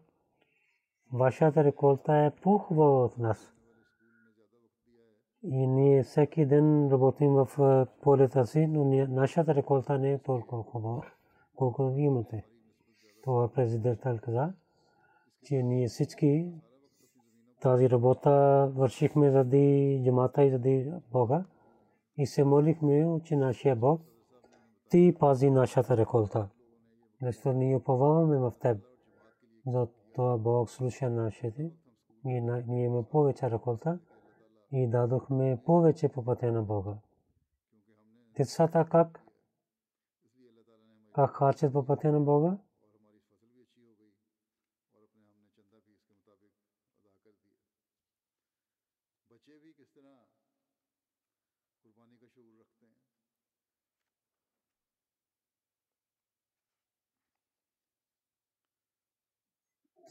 [1.14, 3.54] вашата реколта е по-хубава от нас.
[5.44, 11.06] И ние всеки ден работим в полета си, но нашата реколта не е толкова хубава,
[11.56, 12.46] колкото вие имате.
[13.24, 14.54] Това президент каза,
[15.44, 16.52] че ние всички
[17.62, 18.32] тази работа
[18.76, 21.46] вършихме заради джамата и заради Бога
[22.18, 24.02] и се молихме, че нашия Бог
[24.90, 26.50] ти пази нашата реколта.
[27.22, 28.78] Защото ние уповаваме в теб.
[29.68, 31.72] За това Бог слуша нашите
[32.26, 34.00] ние имаме повече реколта
[34.72, 36.98] и дадохме повече по пътя на Бога.
[38.38, 39.24] Децата как?
[41.14, 42.58] Как харчат по пътя на Бога?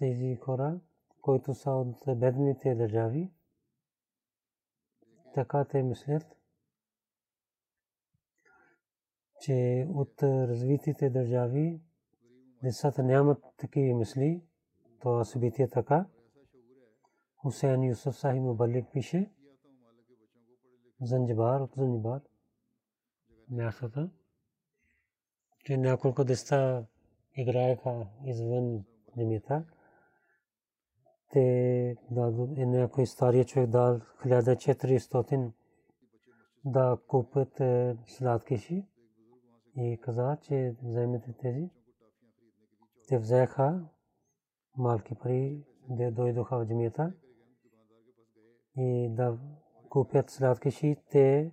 [0.04, 0.80] Тези хора,
[1.20, 3.30] които са от бедните държави,
[5.34, 6.36] така те мислят,
[9.40, 11.80] че от развитите държави
[12.62, 14.42] децата нямат такива мисли.
[15.00, 16.06] Това събитие така.
[17.36, 19.30] Хусейн Юсуф Сахи Мубалик пише
[21.00, 22.22] Занджибар от Занджибар
[23.50, 24.10] мястото,
[25.64, 26.86] че няколко деца
[27.36, 28.84] играеха извън
[29.16, 29.64] земята
[31.34, 35.52] те дадат някой стария човек дал 1400
[36.64, 37.62] да купят
[38.06, 38.86] сладкиши
[39.76, 41.70] и каза, че вземете тези.
[43.08, 43.84] Те взеха
[44.76, 47.12] малки пари, да дойдоха в джамията
[48.76, 49.38] и да
[49.88, 50.96] купят сладкиши.
[51.10, 51.52] Те,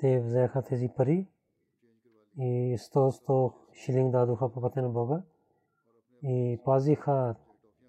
[0.00, 1.28] те взеха тези пари
[2.38, 5.22] и 100-100 шилинг дадоха по пътя на Бога
[6.22, 7.34] и пазиха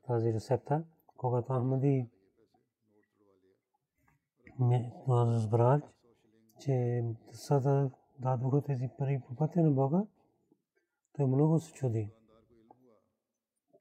[0.08, 0.84] тази рецепта
[1.18, 2.09] когато Ахмади
[4.59, 5.82] ме разбрал,
[6.59, 10.05] че сада дадоха тези пари по пътя на Бога,
[11.13, 12.11] той много се чуди.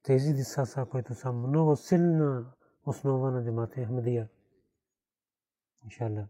[0.03, 2.53] Тези деца са, които са много силна
[2.87, 4.28] основа на джамата Ахмадия.
[5.84, 6.28] Иншалла.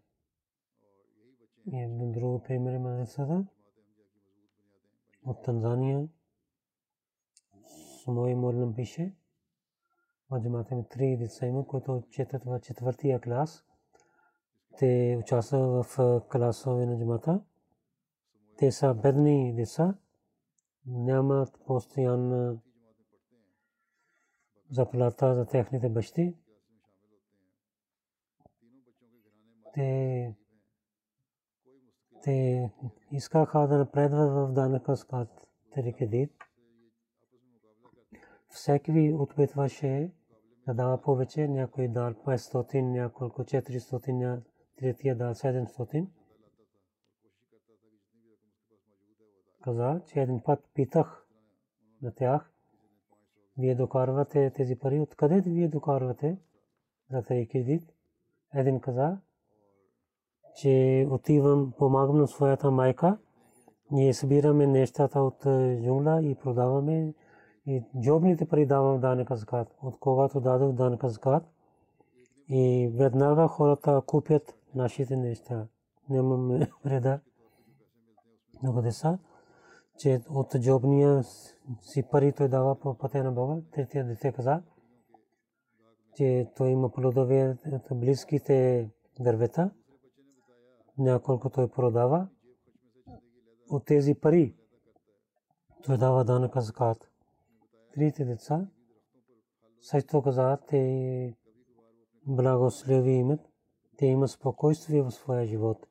[1.72, 3.46] И един друг пример има децата
[5.24, 6.08] от Танзания.
[7.66, 9.14] С мой молен пише,
[10.30, 13.64] в джамата ми три деца има, които четат в четвъртия клас.
[14.78, 17.44] Те участват в класове на джамата.
[18.58, 19.94] Те са бедни деца,
[20.86, 22.58] нямат постоянна
[24.70, 26.36] заплата за техните бащи.
[29.74, 30.34] Те
[32.26, 32.70] те
[33.12, 35.04] искаха да напредват в данъка с
[35.74, 36.32] кредит
[38.56, 40.10] всеки ви опитваше
[40.66, 44.40] да дава повече, някой дал 500, няколко 400,
[44.78, 46.06] третия дал 700.
[49.62, 51.26] Каза, че един път питах
[52.02, 52.52] на тях,
[53.58, 56.38] вие докарвате тези пари, откъде вие докарвате
[57.10, 57.92] за тези кредит?
[58.54, 59.18] Един каза,
[60.54, 63.18] че отивам, помагам на своята майка,
[63.90, 65.40] ние събираме нещата от
[65.82, 67.14] джунгла и продаваме
[67.66, 69.76] и джобните пари давам данъка закат.
[69.82, 71.44] От когато дадох данъка закат
[72.48, 75.66] и веднага хората купят нашите неща.
[76.10, 77.20] Нямаме вреда.
[78.62, 79.18] Много деца,
[79.98, 81.22] че от джобния
[81.80, 83.62] си пари той дава по пътя на Бога.
[83.72, 84.62] Третия дете каза,
[86.14, 88.90] че той има плодове от близките
[89.20, 89.70] дървета.
[90.98, 92.28] Няколко той продава.
[93.70, 94.56] От тези пари
[95.84, 97.10] той дава данъка закат
[97.96, 98.66] трите деца
[99.80, 101.36] също каза, те
[102.26, 103.40] благослови имат,
[103.98, 105.86] те имат спокойствие в своя живот.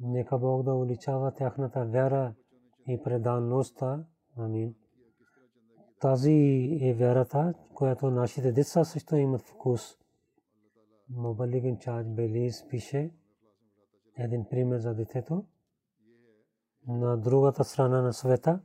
[0.00, 2.34] Нека Бог да уличава тяхната вяра
[2.88, 4.04] и преданността.
[4.36, 4.74] Амин.
[6.00, 9.98] Тази е вярата, която нашите деца също имат вкус.
[11.10, 13.10] Мобалигин Чач Белис пише
[14.18, 15.44] един пример за детето
[16.86, 18.60] на другата страна на света.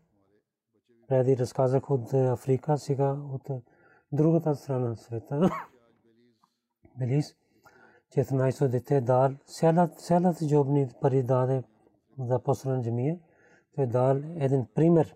[1.14, 3.50] Преди разказах от Африка, сега от
[4.12, 5.50] другата страна на света.
[7.00, 7.36] Белиз,
[8.16, 9.32] 14 дете дал,
[9.98, 11.64] цялата джобни пари даде
[12.20, 13.20] за посран джамия.
[13.76, 15.16] Той дал един пример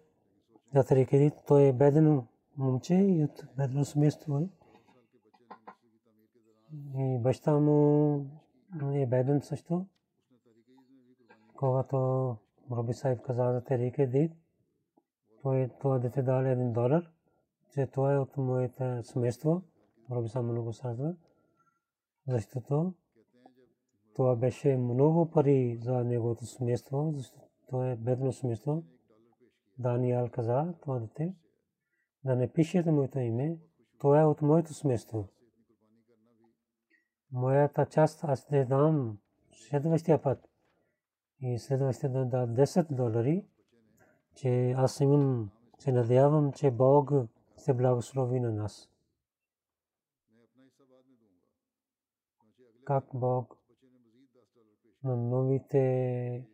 [0.75, 1.31] за тарикеди.
[1.47, 2.21] Той е беден
[2.57, 4.49] момче и от бедно семейство е.
[6.97, 8.25] И баща му
[8.93, 9.85] е беден също.
[11.55, 11.97] Когато
[12.71, 14.31] Роби Сайб каза за Терике Дид,
[15.43, 17.11] той това дете дали един долар,
[17.73, 19.61] че това е от моето семейство.
[20.11, 21.15] Роби Сайб много сазва,
[22.27, 22.93] защото
[24.15, 28.83] това беше много пари за неговото семейство, защото това е бедно семейство.
[29.79, 31.35] Даниел каза това дете,
[32.23, 33.57] да не пишете моето име,
[33.99, 35.27] това е от моето семейство.
[37.31, 39.17] Моята част аз не дам
[39.51, 40.49] следващия път.
[41.41, 43.45] И следващия да дам 10 долари,
[44.37, 47.11] че аз имам, се надявам, че Бог
[47.57, 48.89] се благослови на нас.
[52.85, 53.57] Как Бог
[55.03, 56.47] на новите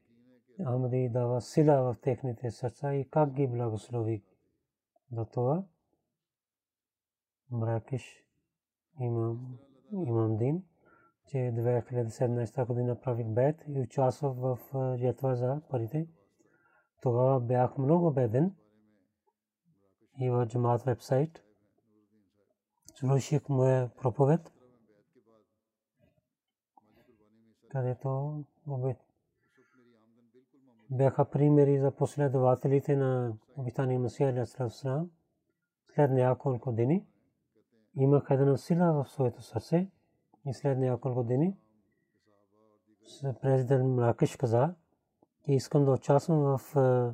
[0.65, 4.23] Амади дава сила в техните сърца и как ги благослови.
[5.11, 5.63] За това
[7.51, 8.25] Мракиш
[8.99, 9.59] имам
[9.91, 10.63] имам дин,
[11.27, 14.57] че 2017 година правих бед и участвах в
[14.97, 16.07] жетва за парите.
[17.03, 18.55] Тогава бях много беден.
[20.19, 21.43] И в джамат вебсайт
[22.95, 24.53] слушах моя проповед,
[27.69, 28.43] където
[30.89, 35.11] бяха примери за последователите на обитания Масия Алясалам
[35.95, 37.05] след няколко дни
[37.95, 39.89] имах една сила в своето сърце
[40.45, 41.57] и след няколко години
[43.41, 44.75] президент Мракиш каза,
[45.45, 47.13] че искам да участвам в е,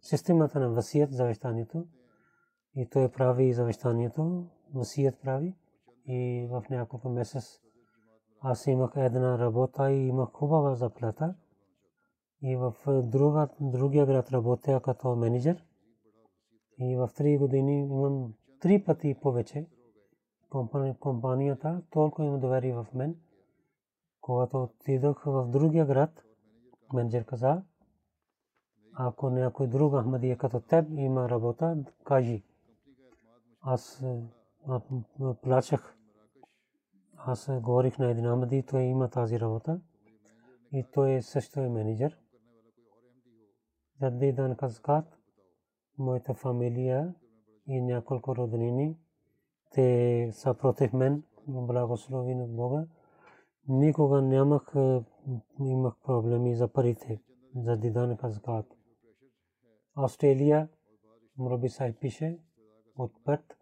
[0.00, 1.86] системата на васият завещанието.
[2.74, 5.54] И той прави завещанието, васият прави.
[6.06, 7.60] И в няколко месец
[8.40, 11.34] аз имах една работа и имах хубава заплата.
[12.42, 15.64] И в друга, другия град работя като менеджер.
[16.78, 19.66] И в три години имам три пъти повече
[21.00, 21.82] компанията.
[21.90, 23.16] Толкова има доверие в мен.
[24.20, 26.24] Когато отидох в другия град,
[26.92, 27.62] менеджер каза,
[28.94, 32.44] ако някой друг Ахмадия като теб има работа, кажи.
[33.60, 34.04] Аз
[35.42, 35.96] плачах.
[37.16, 39.80] Аз говорих на един Ахмади, той има тази работа.
[40.72, 42.18] И той също е менеджер.
[44.00, 45.18] Зади дан казкат,
[45.98, 47.14] моята фамилия
[47.66, 48.96] и няколко роднини
[49.70, 52.86] те са против мен, благослови на Бога.
[53.68, 54.74] Никога нямах,
[55.60, 57.22] имах проблеми за парите,
[57.56, 58.66] за дидан казкат.
[59.94, 60.68] Австралия,
[61.38, 62.38] Мроби Сай пише
[62.96, 63.58] от Пърт.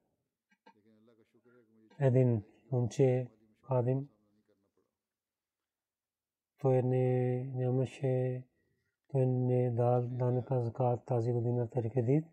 [1.99, 2.43] Един
[2.73, 3.31] момче
[3.69, 4.09] Кадим.
[6.61, 8.45] Той не нямаше,
[9.09, 12.25] той не дал данъка закат тази година Терикедит.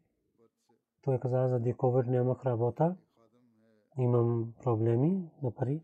[1.01, 2.95] Той каза, за COVID нямах работа
[3.97, 5.84] имам проблеми на пари,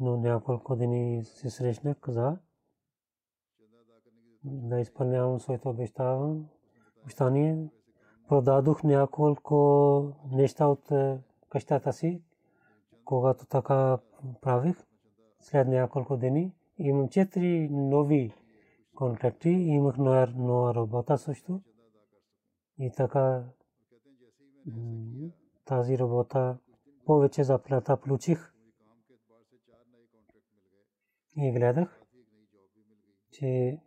[0.00, 2.38] но няколко дни се срещнах, каза
[4.44, 5.68] да изпълнявам своето
[7.02, 7.68] обещание.
[8.28, 11.18] Продадох няколко неща от е,
[11.48, 12.22] къщата си,
[13.04, 13.98] когато така
[14.40, 14.76] правих.
[15.40, 18.34] След няколко дни имам четири нови
[18.94, 21.60] контракти, имах нова работа също.
[22.78, 23.44] И така
[25.64, 26.58] тази работа
[27.04, 28.52] повече заплата получих.
[31.36, 32.02] И гледах,
[33.30, 33.78] че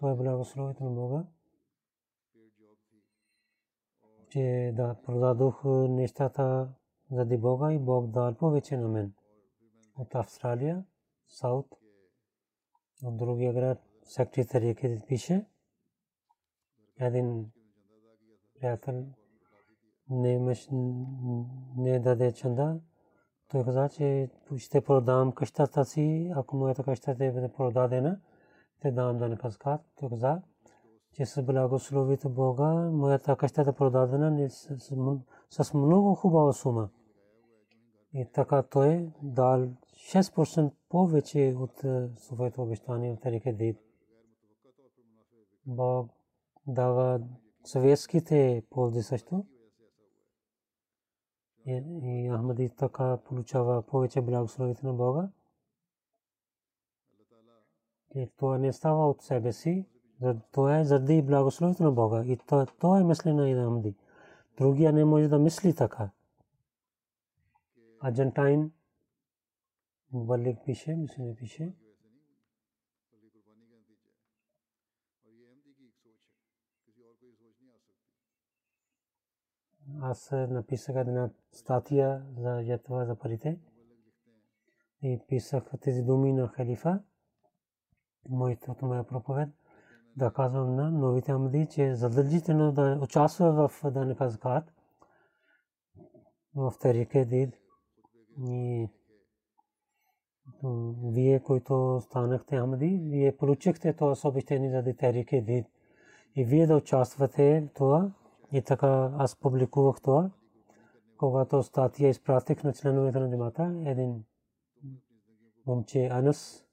[0.00, 1.24] това е благословието на Бога,
[4.28, 6.68] че да продадох нещата
[7.10, 9.12] заради Бога и Бог дал повече на мен.
[9.98, 10.84] От Австралия,
[11.28, 11.66] Саут,
[13.02, 15.46] от другия град, секретария, където пише,
[17.00, 17.52] един
[18.60, 19.06] приятел
[20.10, 20.56] не,
[21.76, 22.80] не даде чанда,
[23.48, 28.20] той каза, че ще продам къщата си, ако моята къща те бъде продадена,
[28.80, 29.80] те дам да не казкат.
[29.96, 30.42] Той каза,
[31.12, 34.50] че с благословите Бога, моята къща е продадена
[35.50, 36.90] с много хубава сума.
[38.14, 41.84] И така той дал 6% повече от
[42.16, 43.78] своето обещание в Тарике Дид.
[45.66, 46.10] Бог
[46.66, 47.20] дава
[47.64, 49.44] съветските ползи също
[51.66, 55.28] и Ахмади така получава повече благословите на Бога.
[58.36, 59.86] Това не става от себе си,
[60.52, 62.24] това е заради благословите на Бога.
[62.26, 62.38] И
[62.78, 63.94] това е мислене на Ахмади.
[64.56, 66.10] Другия не може да мисли така.
[68.00, 68.72] Аржентайн
[70.12, 71.72] Валик пише, мисля пише.
[80.02, 83.58] аз написах една статия за ятва за парите.
[85.02, 87.02] и писах тези думи на халифа,
[88.28, 89.48] моето моя проповед,
[90.16, 94.72] да казвам на новите амди, че задължително да участва в данъка закат,
[96.54, 97.54] в тарике дид.
[98.48, 98.88] И
[101.12, 105.66] вие, които станахте амди, вие получихте това съобщение за тарике дид.
[106.36, 108.10] И вие да участвате в това.
[108.52, 110.30] И така аз публикувах това.
[111.18, 114.24] Когато статия изпратих на членовете на джамата, един
[115.66, 116.69] момче Анас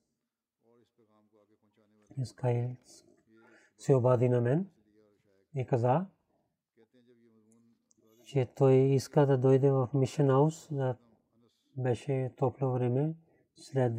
[2.21, 2.77] Искай
[3.77, 4.69] се обади на мен
[5.55, 6.05] и каза,
[8.23, 10.69] че той иска да дойде в Мишен Хаус.
[11.77, 13.15] Беше топло време
[13.55, 13.93] след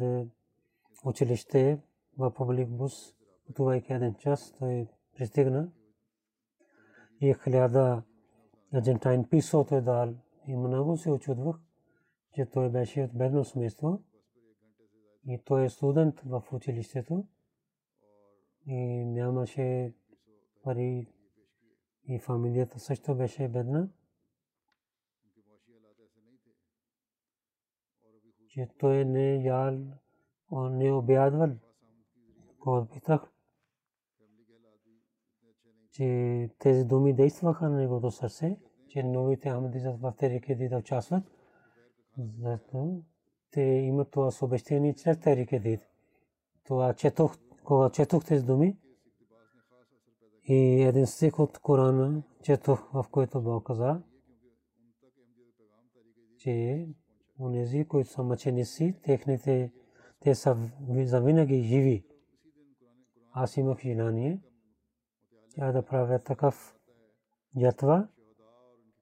[1.05, 1.81] училище
[2.17, 3.15] в публик бус.
[3.47, 5.71] Пътувайки един час, той пристигна
[7.21, 8.03] и хиляда
[8.73, 10.13] аржентайн писо той дал.
[10.47, 11.55] И много се очудвах,
[12.33, 14.01] че той беше от бедно семейство.
[15.27, 17.25] И той е студент в училището.
[18.71, 19.93] И нямаше
[20.63, 21.07] пари.
[22.07, 23.89] И фамилията също беше бедна.
[28.47, 29.79] Че той не ял,
[30.51, 31.49] он не обядвал.
[32.59, 33.31] Кога питах,
[35.91, 38.57] че тези думи действаха на неговото сърце,
[38.87, 41.23] че новите Ахмади в тези да участват.
[42.17, 43.03] Защото
[43.51, 45.81] те имат това съобщение чрез Тарикедит.
[46.63, 47.37] Това четох,
[47.69, 48.77] кога четох тези думи
[50.43, 54.01] и един стих от Корана четох, в който Бог каза,
[56.37, 56.87] че
[57.39, 59.71] онези, които са мъченици, техните,
[60.19, 60.57] те са
[61.03, 62.05] завинаги живи.
[63.31, 64.41] Аз имах желание
[65.55, 66.79] тя да правя такъв
[67.55, 68.07] ятва,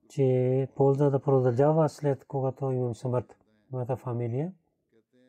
[0.10, 3.38] че полза да продължава след когато имам смърт
[3.72, 4.54] моята фамилия,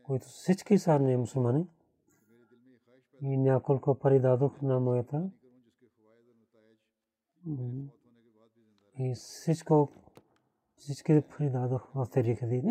[0.02, 1.66] които всички са не мусулмани.
[3.22, 5.30] И няколко пари дадох на моята.
[8.98, 9.88] И всичко,
[10.76, 12.62] всички пари дадох в Терикади.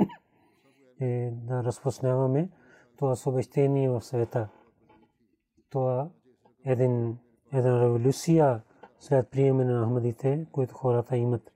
[1.02, 2.50] И да разпространяваме
[2.98, 4.50] това съобщение в света.
[5.70, 6.10] Това
[6.66, 7.18] един,
[7.54, 8.64] една революция
[9.00, 11.54] след приемане на Ахмадите, които хората имат.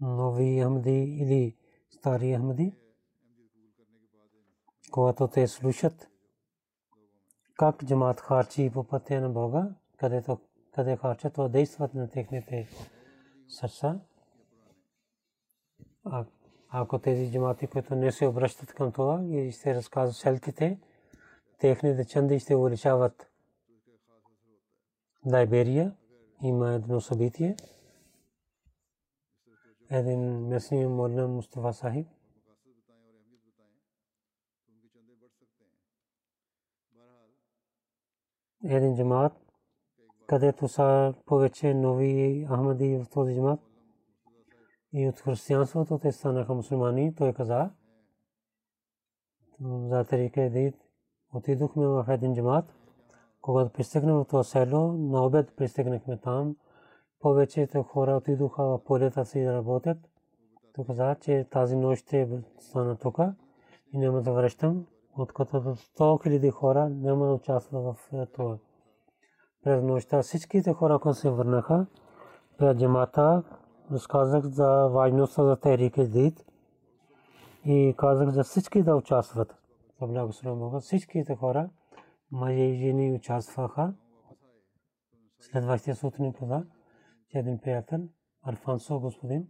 [0.00, 1.56] нови Ахмади или
[1.90, 2.74] стари Ахмади,
[4.90, 6.08] когато те слушат
[7.54, 10.38] как джамат харчи по пътя на Бога, където
[10.74, 12.68] къде харчат, то действат на техните
[13.48, 14.00] сърца.
[16.04, 16.24] А,
[16.68, 20.80] ако тези джамати, които не се обръщат към това и се разказват селките,
[21.58, 23.30] техните чанди ще увеличават.
[25.32, 25.96] Лайберия
[26.42, 27.56] има едно събитие
[29.90, 32.06] един местния молна Мустафа Сахиб.
[38.64, 39.32] Един джамат,
[40.26, 43.60] където са повече нови Ахмади в този джамат.
[44.92, 47.14] И от християнството те станаха мусулмани.
[47.14, 47.70] Той каза,
[49.60, 50.74] за тарика Едид,
[51.34, 52.74] отидохме в един джамат.
[53.40, 56.56] Когато пристигнахме в това село, на обед пристигнахме там
[57.20, 59.98] повечето хора отидоха в полета си да работят.
[60.74, 63.18] Той каза, че тази нощ ще стана тук
[63.92, 64.86] и няма да връщам,
[65.16, 68.58] откато 100 хиляди хора няма да участват в е, това.
[69.62, 71.86] През нощта всичките хора, които се върнаха,
[72.58, 73.42] пред джамата,
[73.92, 76.44] разказах за важността за Терик Дид
[77.64, 79.54] и казах за всички да участват.
[80.80, 81.70] Всичките хора,
[82.30, 83.94] мъже и жени участваха.
[85.40, 86.64] Следващия сутрин казах,
[87.34, 88.00] един приятел,
[88.42, 89.48] Алфансо господин.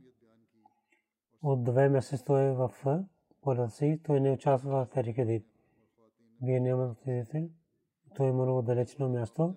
[1.43, 2.71] От две месеца той е в
[3.43, 5.49] полета си, той не участва в Терикедит.
[6.43, 7.51] Вие няма да отидете.
[8.16, 9.55] Той е много далечно място.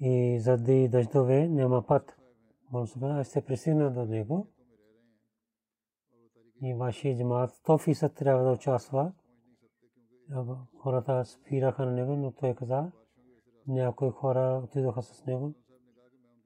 [0.00, 2.16] И заради дъждове няма път.
[2.72, 4.48] Може се пристигна до него.
[6.62, 9.12] И вашия джамат 100% трябва да участва.
[10.78, 12.92] Хората спираха на него, но той каза,
[13.66, 15.54] някои хора отидоха с него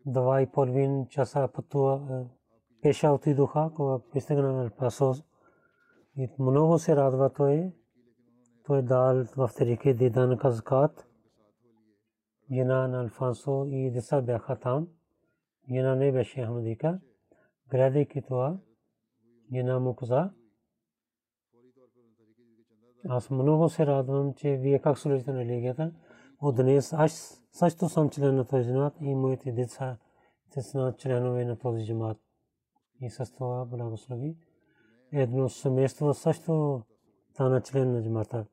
[0.06, 2.24] два и половин часа пътува,
[2.82, 5.24] пеша отидоха, кога пристигна на Пасос.
[6.16, 7.72] И много се радва той.
[8.66, 11.06] Той дал в Терике Дидан Казкат.
[12.52, 14.88] Жена на Алфансо и деца бяха там.
[15.70, 17.00] Жена не беше Хамадика.
[17.70, 18.58] Гледайки това,
[19.52, 20.30] жена му каза,
[23.08, 25.92] аз много се радвам, че вие как служите на религията.
[26.40, 29.98] От днес аз също съм член на този джамат и моите деца
[30.50, 32.18] те са членове на този джамат.
[33.00, 34.36] И с това благослови.
[35.12, 36.82] едно семейство също
[37.30, 38.46] стана член на джамата.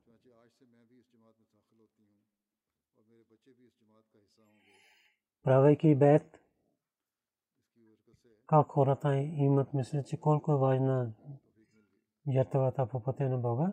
[5.42, 6.40] Правейки бед,
[8.46, 11.12] как хората имат мисля, че колко е важна
[12.28, 13.72] жертвата по пътя на Бога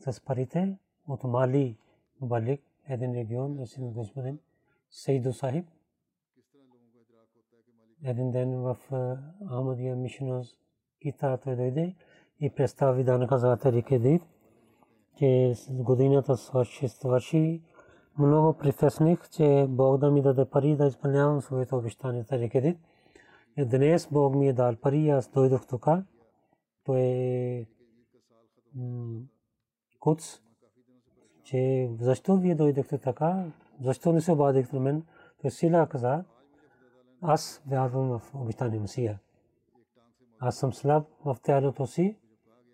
[0.00, 0.78] с парите
[1.08, 1.78] от Мали,
[2.20, 4.38] Балик, един регион, един господин
[4.90, 5.68] Сейдо Сахиб.
[8.04, 8.76] Един ден в
[9.48, 10.58] Ахмадия Мишнос
[11.02, 11.94] Кита той дойде
[12.40, 14.22] и представи данъка за Тарике Дид,
[15.18, 17.62] че годината свърши
[18.18, 22.78] много притесних, че Бог да ми даде пари да изпълнявам своите обещания Тарике Дид.
[23.56, 25.86] И днес Бог ми е дал пари, аз дойдох тук.
[26.84, 27.66] Той е
[30.00, 30.40] Куц,
[31.44, 33.44] че защо вие дойдохте така,
[33.80, 35.06] защо не се обадихте на мен,
[35.42, 36.24] той сила каза,
[37.22, 39.20] аз вярвам в обитание Месия.
[40.38, 42.16] Аз съм слаб в тялото си,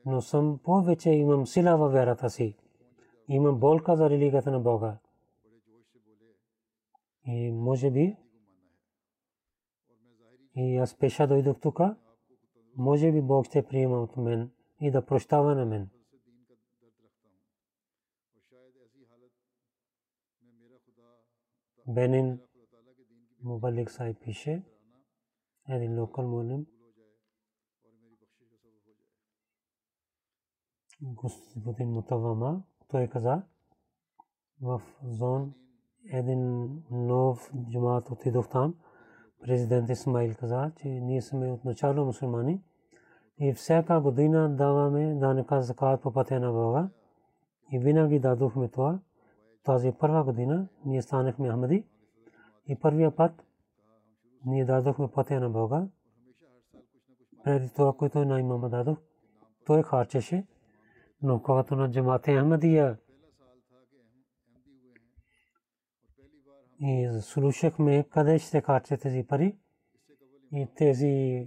[0.07, 2.57] но съм повече имам сила във вярата си.
[3.29, 4.97] Имам болка за религията на Бога.
[7.27, 8.17] И може би,
[10.57, 11.81] и аз пеша дойдох тук,
[12.77, 14.51] може би Бог ще приема от мен
[14.81, 15.91] и да прощава на мен.
[21.87, 22.41] Бенин
[23.43, 24.63] Мубалик Сай пише,
[25.69, 26.67] един локал молим,
[31.03, 33.43] господин Мутавама, той каза,
[34.61, 35.55] в зон
[36.13, 38.75] един нов джумат отидох там,
[39.43, 42.63] президент Исмаил каза, че ние сме от начало мусулмани
[43.39, 46.89] и всяка година даваме данъка закат по пътя на Бога
[47.73, 48.99] и винаги дадохме това.
[49.65, 51.85] Тази първа година ние станахме Ахмади
[52.67, 53.45] и първия път
[54.47, 55.87] ние дадохме пътя на Бога.
[57.45, 58.99] Преди това, което на имама дадох,
[59.67, 60.47] той харчеше,
[61.23, 62.99] но когато на джамата Ахмадия
[66.81, 69.57] и слушахме къде ще харче тези пари
[70.53, 71.47] и тези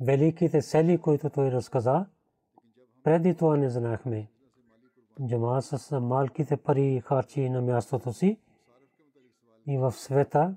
[0.00, 2.06] великите сели, които той разказа,
[3.04, 4.28] преди това не знаехме.
[5.26, 8.40] Джама с малките пари харчи на мястото си
[9.66, 10.56] и в света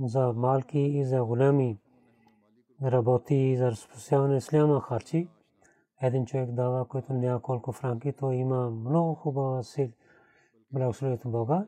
[0.00, 1.78] за малки и за големи
[2.82, 5.28] работи за разпространяване исляма харчи.
[6.02, 9.88] Един човек дава, който няколко франки, то има много хубава сил.
[10.72, 11.66] Благословението Бога.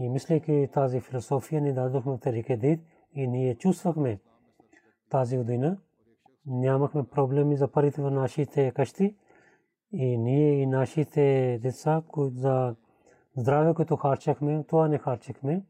[0.00, 2.80] И мислейки тази философия, ни дадохме Тарике Дид
[3.14, 4.20] и ние чувствахме
[5.10, 5.78] тази година.
[6.46, 9.16] Нямахме проблеми за парите в нашите къщи
[9.92, 12.74] и ние и нашите деца, за
[13.36, 15.64] здраве, което харчахме, това не харчихме.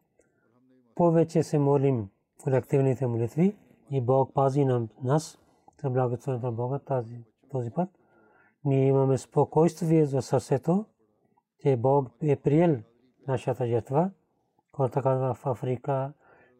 [0.94, 2.08] Повече се молим
[2.42, 3.56] колективните молитви
[3.90, 5.38] и Бог пази нам нас.
[5.82, 7.88] За благословението на Бога тази, този път.
[8.64, 10.84] Ние имаме спокойствие за сърцето,
[11.58, 12.76] че Бог е приел
[13.28, 14.10] нашата жертва.
[14.76, 16.12] Хората казва в Африка,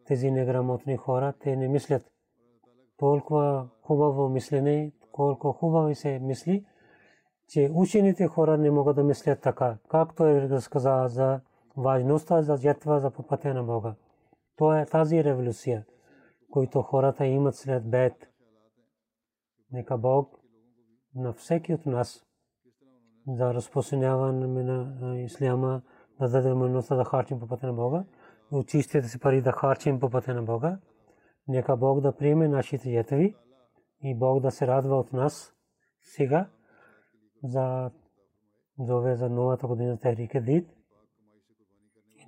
[0.05, 2.11] тези неграмотни хора, те не мислят
[2.97, 6.65] толкова хубаво мислене, колко хубаво се мисли,
[7.47, 11.41] че учените хора не могат да мислят така, както е разказа за
[11.77, 13.95] важността за жертва за пътя на Бога.
[14.55, 15.85] То е тази революция,
[16.51, 18.13] която хората имат след бед.
[19.71, 20.39] Нека Бог
[21.15, 22.25] на всеки от нас
[23.27, 25.81] за разпространяване на исляма
[26.21, 28.03] да даде възможността да харчим по пътя на Бога,
[28.51, 30.79] учистите си пари да харчим по пътя на Бога.
[31.47, 33.35] Нека Бог да приеме нашите jetви
[34.03, 35.53] и Бог да се радва от нас
[36.01, 36.49] сега
[37.43, 37.91] за
[38.79, 40.69] зове за новата година Техрика Дид.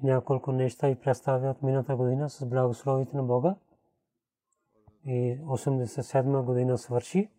[0.04, 3.56] Няколко неща и представя от миналата година с благословите на Бога.
[5.06, 7.30] И 87 година свърши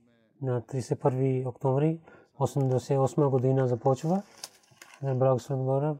[0.42, 2.00] на 31 октомври
[2.38, 4.22] 88 година започва.
[5.02, 5.96] Благословен Бога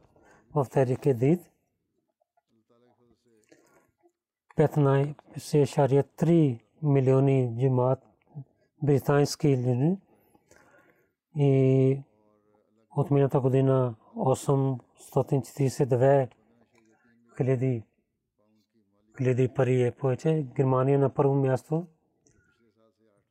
[0.55, 1.51] в Техрика Дид.
[4.57, 7.99] 15,3 милиони джимат
[8.83, 9.97] британски лини
[11.35, 11.99] и
[12.95, 16.29] от миналата година 842
[17.37, 17.83] хиляди
[19.17, 20.47] хиляди пари е повече.
[20.55, 21.87] Германия на първо място.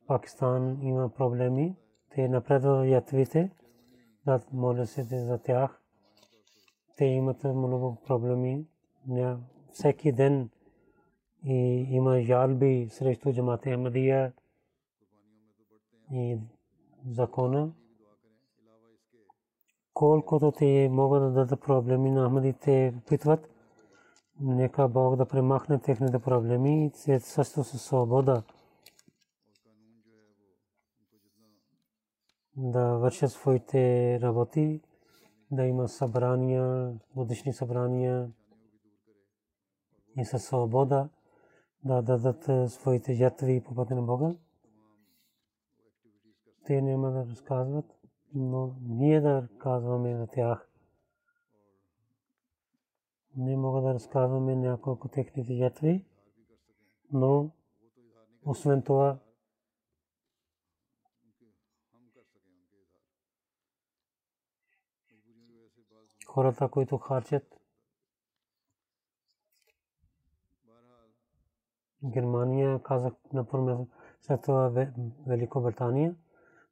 [0.07, 1.75] Пакистан има проблеми.
[2.09, 3.51] Те напредват ятвите.
[4.25, 5.84] Да моля се за тях.
[6.95, 8.65] Те имат много проблеми.
[9.71, 10.49] Всеки ден
[11.45, 14.33] и има жалби срещу джамата Ахмадия
[16.11, 16.37] и
[17.09, 17.71] закона.
[19.93, 23.49] Колкото те могат да дадат проблеми на Ахмадите питват,
[24.39, 28.43] нека Бог да премахне техните проблеми и също със свобода.
[32.57, 34.81] да вършат своите работи,
[35.55, 38.31] да има събрания, годишни събрания
[40.17, 41.09] и със свобода
[41.83, 44.35] да дадат своите жертви по пътя на Бога.
[46.65, 47.85] Те няма да разказват,
[48.33, 50.69] но ние да казваме на тях.
[53.37, 56.05] Не мога да разказваме няколко техните жертви,
[57.11, 57.51] но
[58.45, 59.19] освен това
[66.35, 67.43] хората, които харчат
[72.03, 73.87] Германия, казах на първо
[74.21, 74.87] след това
[75.27, 76.15] Великобритания,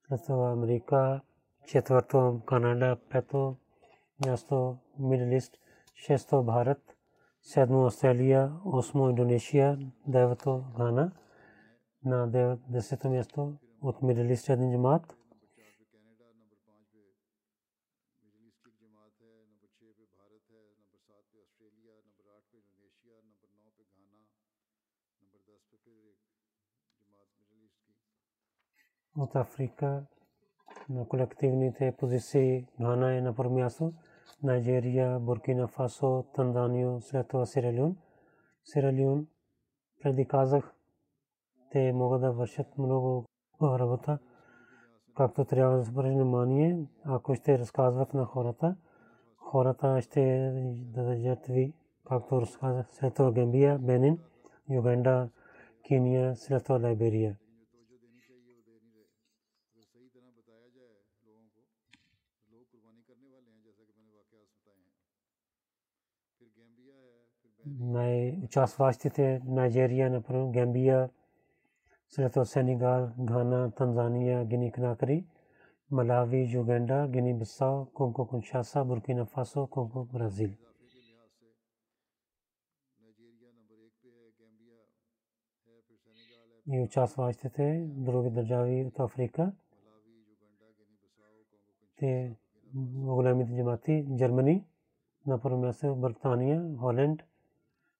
[0.08, 1.22] след това Америка,
[1.68, 3.56] четвърто Канада, пето
[4.26, 5.38] място Мидл
[5.96, 6.98] шесто Бхарат,
[7.42, 11.12] седмо Австралия, осмо Индонезия, девето Гана,
[12.06, 15.18] на десето място от Мидл един джамат,
[29.24, 30.04] от Африка
[30.90, 33.94] на колективните позиции Гана е на първо място,
[34.44, 37.98] Найджерия, Буркина Фасо, Танзания, след това Сиралион.
[38.64, 39.28] Сиралион,
[40.02, 40.76] преди казах,
[41.72, 43.26] те могат да вършат много
[43.62, 44.20] работа,
[45.16, 48.76] както трябва да се обърне внимание, ако ще разказват на хората,
[49.38, 51.74] хората ще дадат жертви,
[52.08, 54.20] както разказах, след това Гамбия, Бенин,
[54.70, 55.30] Юганда,
[55.88, 56.80] Кения, след това
[67.94, 68.34] Лайберия.
[68.34, 71.10] най-участващите Найджерия, например, Гамбия,
[72.10, 75.26] след това Сенегал, Гана, Танзания, Гини Кнакри,
[75.92, 80.52] Малави, Юганда, Гини Бисао, Конго Киншаса, Буркина Фасо, Конго Бразил.
[86.68, 86.80] И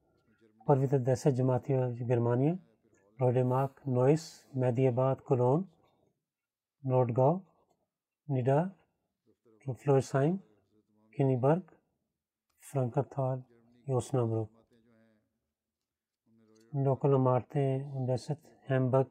[0.66, 2.58] Първите 10 джамати в Германия,
[3.20, 5.68] Родемак, Нойс, Медиабад, Колон,
[6.84, 7.40] Нордгау,
[8.28, 8.70] Нида,
[9.74, 10.40] Флойсайм,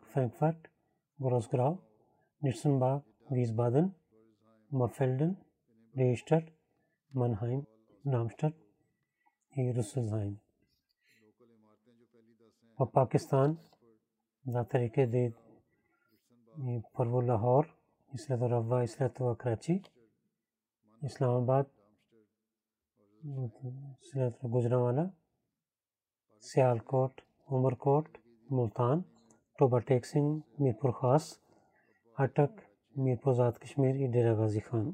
[0.05, 0.74] Кенибърг,
[1.19, 1.23] Франкатал и Оснабрук.
[1.23, 1.79] Local Marte 10, Hamburg, Frankfurt, Grossgrau,
[2.41, 3.93] Nitzenbach, Wiesbaden,
[4.71, 5.37] Morfelden,
[5.95, 6.51] Reichstadt,
[7.13, 7.65] Mannheim,
[8.03, 8.53] Darmstadt
[9.55, 10.37] и Rüsselsheim.
[12.79, 13.57] В Пакистан
[14.47, 15.33] за трике де
[16.93, 17.77] първо Лахор,
[18.13, 19.81] и след това Рава, и след това Крачи,
[21.03, 21.67] Исламабад,
[24.01, 24.39] след
[29.59, 31.25] ٹوبر ٹیک سنگھ میرپور خاص
[32.17, 32.59] اٹک
[32.95, 34.89] میرپور زاد کشمیر ڈیرا غازی خان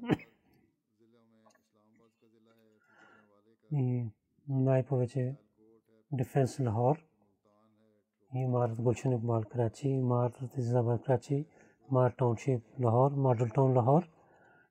[4.47, 5.30] نائب وجہ
[6.12, 6.95] ڈیفینس لاہور
[8.32, 11.39] عمارت گلشن اقبال کراچی عمارت عزیز آباد کراچی
[11.89, 14.01] عمارت ٹاؤن شپ لاہور ماڈل ٹاؤن لاہور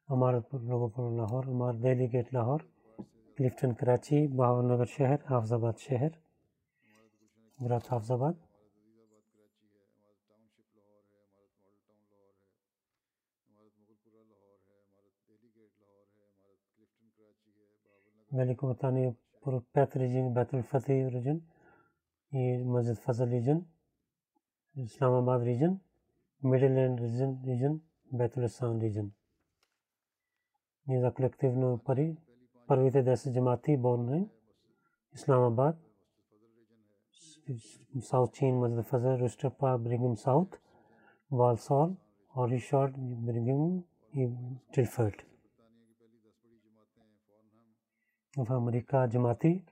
[0.08, 2.60] عمارت لوگوں لاہور عمارت دہلی گیٹ لاہور
[3.38, 6.08] کلفٹن کراچی بہاول نگر شہر حافظ آباد شہر
[7.58, 8.49] گرات حافظ آباد
[18.39, 19.15] Великобритания
[19.73, 21.41] пет регион, Бетул Фатих регион
[22.31, 23.65] и Масjid Фазл регион,
[24.75, 25.79] Исламабад регион,
[26.41, 27.81] Мидленд регион,
[28.11, 29.11] Бетул Асан регион.
[30.87, 32.17] Ние за колективно пари,
[32.67, 34.29] първите 10 джамати борни,
[35.13, 35.75] Исламабад,
[37.99, 40.57] South Chain, Masjid Fazl, Rooster Park, Brigham South,
[41.31, 41.95] Walsall,
[42.35, 43.83] Orishard, Brigham
[44.13, 44.27] и
[48.39, 49.63] в Америка джамати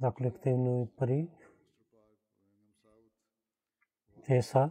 [0.00, 1.28] за колективно пари.
[4.26, 4.70] Те са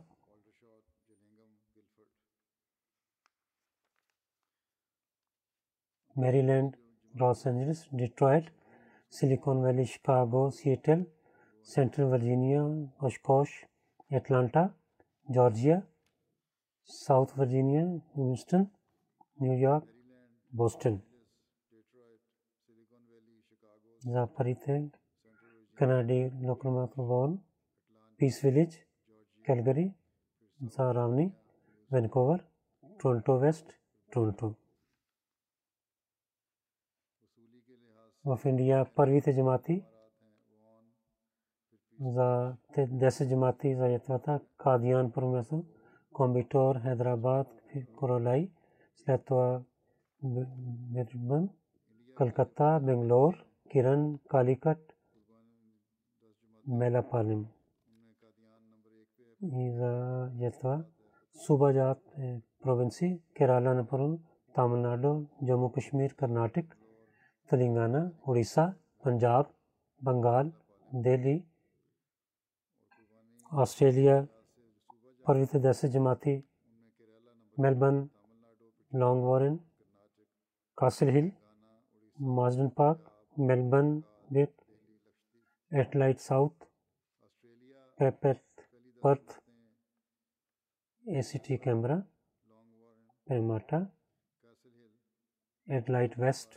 [6.18, 6.74] Maryland,
[7.16, 8.46] Los Angeles, Detroit,
[9.10, 11.06] Silicon Valley, Chicago, Seattle,
[11.64, 12.64] Central Virginia,
[13.02, 13.66] Oshkosh,
[14.12, 14.64] Atlanta,
[15.30, 15.84] Georgia,
[16.86, 18.70] South Virginia, Houston,
[19.40, 19.86] New York,
[20.52, 21.02] Boston.
[24.07, 24.91] за парите.
[25.79, 27.41] Канади Локрамат Вон,
[28.17, 28.87] Пис Вилидж,
[29.45, 29.95] Калгари,
[30.63, 31.35] за Равни,
[31.93, 32.45] Ванкувър,
[32.99, 33.67] Торонто Вест,
[34.13, 34.55] Торонто.
[38.25, 39.85] В Индия първите джамати
[42.01, 45.65] за 10 джамати за ятвата Кадиян първо
[46.13, 47.49] Комбитор, Хайдерабад,
[47.97, 48.51] Королай,
[48.95, 49.31] след
[53.73, 54.93] کرن کالیکٹ
[56.67, 57.43] میلا پالم
[61.39, 61.99] صوبہ جات
[62.63, 64.17] پروونسی کیرالہ نپرل
[64.55, 65.13] تامل ناڈو،
[65.47, 66.75] جموں کشمیر، کرناٹک،
[67.49, 68.67] تلنگانہ، اڑیسہ،
[69.05, 69.45] پنجاب،
[70.01, 70.51] بنگال،
[70.91, 71.39] دہلی،
[73.53, 74.21] آسٹریلیا
[75.25, 76.37] پروت دس جماعتی،
[77.59, 78.07] میلبرن،
[78.93, 79.57] لانگ وارن،
[80.79, 81.29] کاسل ہل
[82.19, 83.08] مارجن پارک
[83.39, 83.91] ملبن
[84.31, 84.61] وپ
[85.73, 86.65] ایٹلائٹ ساؤتھ
[87.99, 88.61] پیپت
[89.03, 89.33] پرتھ
[91.05, 91.99] اے سی ٹی کیمرہ
[93.27, 93.79] پیماٹا
[95.69, 96.55] ایٹلائٹ ویسٹ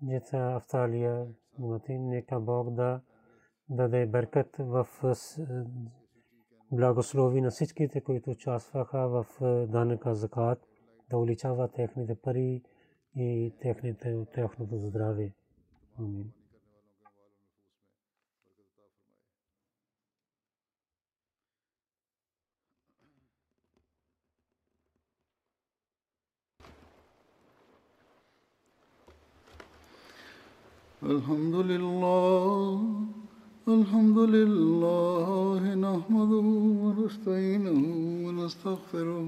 [0.00, 1.14] جیسا افتالیہ
[2.10, 5.02] نیکا باغ دا دے برکت وف
[6.70, 10.58] بلاگوسلووی نسچ کی تے کوئی تو چاسفا خا وف دان کا زکوٰۃ
[11.08, 12.48] دولی چاوا تیخنی تے پری
[13.15, 15.31] и техните, техното здраве.
[15.99, 16.33] Амин.
[31.03, 32.79] الحمد لله
[33.67, 36.47] الحمد لله نحمده
[36.83, 37.79] ونستعينه
[38.25, 39.27] ونستغفره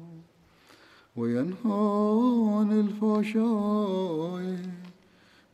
[1.21, 1.81] وينهى
[2.57, 4.57] عن الفحشاء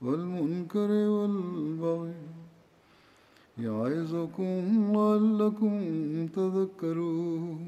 [0.02, 2.14] والمنكر والبغي
[3.60, 4.62] يعظكم
[4.96, 5.74] لعلكم
[6.36, 7.60] تذكرون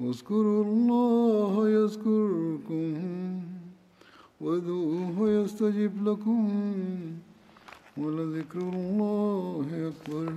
[0.00, 2.94] اذكروا الله يذكركم
[4.40, 6.48] وادعوه يستجب لكم
[7.96, 10.32] ولذكر الله أكبر